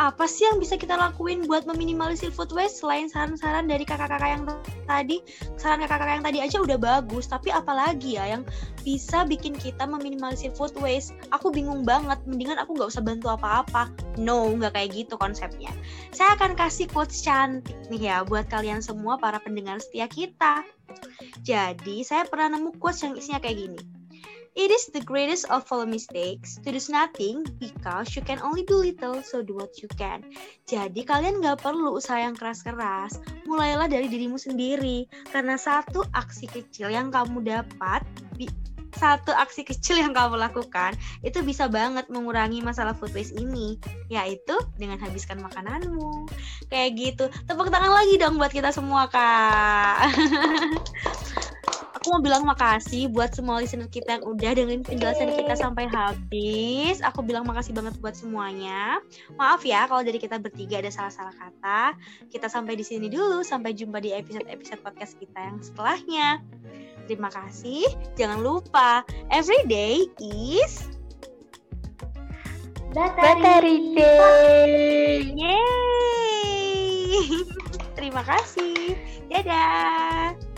apa 0.02 0.26
sih 0.26 0.50
yang 0.50 0.58
bisa 0.58 0.76
kita 0.80 0.98
lakuin 0.98 1.46
buat 1.46 1.70
meminimalisir 1.70 2.34
food 2.34 2.50
waste 2.54 2.82
selain 2.82 3.06
saran-saran 3.10 3.70
dari 3.70 3.86
kakak-kakak 3.86 4.30
yang 4.30 4.44
tadi? 4.90 5.22
Saran 5.56 5.84
kakak-kakak 5.86 6.16
yang 6.20 6.26
tadi 6.26 6.40
aja 6.42 6.58
udah 6.60 6.78
bagus, 6.80 7.30
tapi 7.30 7.54
apalagi 7.54 8.18
ya 8.18 8.38
yang 8.38 8.44
bisa 8.82 9.24
bikin 9.24 9.54
kita 9.54 9.86
meminimalisir 9.86 10.52
food 10.58 10.74
waste? 10.82 11.14
Aku 11.30 11.54
bingung 11.54 11.86
banget, 11.86 12.18
mendingan 12.26 12.58
aku 12.58 12.74
nggak 12.74 12.90
usah 12.90 13.04
bantu 13.06 13.32
apa-apa. 13.32 13.94
No, 14.18 14.50
nggak 14.54 14.74
kayak 14.74 14.90
gitu 14.94 15.16
konsepnya. 15.16 15.70
Saya 16.10 16.34
akan 16.36 16.58
kasih 16.58 16.90
quotes 16.90 17.22
cantik 17.22 17.78
nih 17.94 18.10
ya 18.10 18.18
buat 18.26 18.50
kalian 18.50 18.82
semua 18.82 19.22
para 19.22 19.38
pendengar 19.40 19.78
setia 19.80 20.10
kita. 20.10 20.66
Jadi, 21.44 22.06
saya 22.06 22.26
pernah 22.26 22.58
nemu 22.58 22.78
quotes 22.78 23.02
yang 23.06 23.14
isinya 23.18 23.40
kayak 23.42 23.58
gini. 23.68 23.93
It 24.54 24.70
is 24.70 24.86
the 24.94 25.02
greatest 25.02 25.50
of 25.50 25.66
all 25.74 25.90
mistakes. 25.90 26.62
To 26.62 26.70
do 26.70 26.78
nothing 26.94 27.42
because 27.58 28.14
you 28.14 28.22
can 28.22 28.38
only 28.38 28.62
do 28.62 28.78
little, 28.78 29.26
so 29.26 29.42
do 29.42 29.58
what 29.58 29.82
you 29.82 29.90
can. 29.98 30.22
Jadi 30.70 31.02
kalian 31.02 31.42
nggak 31.42 31.66
perlu 31.66 31.98
usaha 31.98 32.22
yang 32.22 32.38
keras-keras, 32.38 33.18
mulailah 33.50 33.90
dari 33.90 34.06
dirimu 34.06 34.38
sendiri. 34.38 35.10
Karena 35.34 35.58
satu 35.58 36.06
aksi 36.14 36.46
kecil 36.46 36.94
yang 36.94 37.10
kamu 37.10 37.42
dapat, 37.42 38.06
satu 38.94 39.34
aksi 39.34 39.66
kecil 39.66 39.98
yang 39.98 40.14
kamu 40.14 40.38
lakukan 40.38 40.94
itu 41.26 41.42
bisa 41.42 41.66
banget 41.66 42.06
mengurangi 42.14 42.62
masalah 42.62 42.94
food 42.94 43.10
waste 43.18 43.34
ini. 43.34 43.82
Yaitu 44.14 44.54
dengan 44.78 45.02
habiskan 45.02 45.42
makananmu. 45.42 46.30
Kayak 46.70 46.90
gitu. 46.94 47.26
Tepuk 47.50 47.74
tangan 47.74 47.90
lagi 47.90 48.22
dong 48.22 48.38
buat 48.38 48.54
kita 48.54 48.70
semua 48.70 49.10
kak 49.10 50.14
aku 52.04 52.20
mau 52.20 52.24
bilang 52.28 52.44
makasih 52.44 53.08
buat 53.08 53.32
semua 53.32 53.64
listener 53.64 53.88
kita 53.88 54.20
yang 54.20 54.28
udah 54.28 54.52
dengerin 54.52 54.84
penjelasan 54.84 55.40
kita 55.40 55.56
sampai 55.56 55.88
habis. 55.88 57.00
Aku 57.00 57.24
bilang 57.24 57.48
makasih 57.48 57.72
banget 57.72 57.96
buat 58.04 58.12
semuanya. 58.12 59.00
Maaf 59.40 59.64
ya 59.64 59.88
kalau 59.88 60.04
dari 60.04 60.20
kita 60.20 60.36
bertiga 60.36 60.84
ada 60.84 60.92
salah-salah 60.92 61.32
kata. 61.32 61.96
Kita 62.28 62.52
sampai 62.52 62.76
di 62.76 62.84
sini 62.84 63.08
dulu. 63.08 63.40
Sampai 63.40 63.72
jumpa 63.72 64.04
di 64.04 64.12
episode-episode 64.12 64.84
podcast 64.84 65.16
kita 65.16 65.48
yang 65.48 65.64
setelahnya. 65.64 66.44
Terima 67.08 67.32
kasih. 67.32 67.88
Jangan 68.20 68.44
lupa, 68.44 69.08
every 69.32 69.64
day 69.72 70.04
is 70.20 70.92
Battery 72.92 73.96
Day. 73.96 75.24
Yeay. 75.40 77.16
Terima 77.96 78.28
kasih. 78.28 79.00
Dadah. 79.32 80.53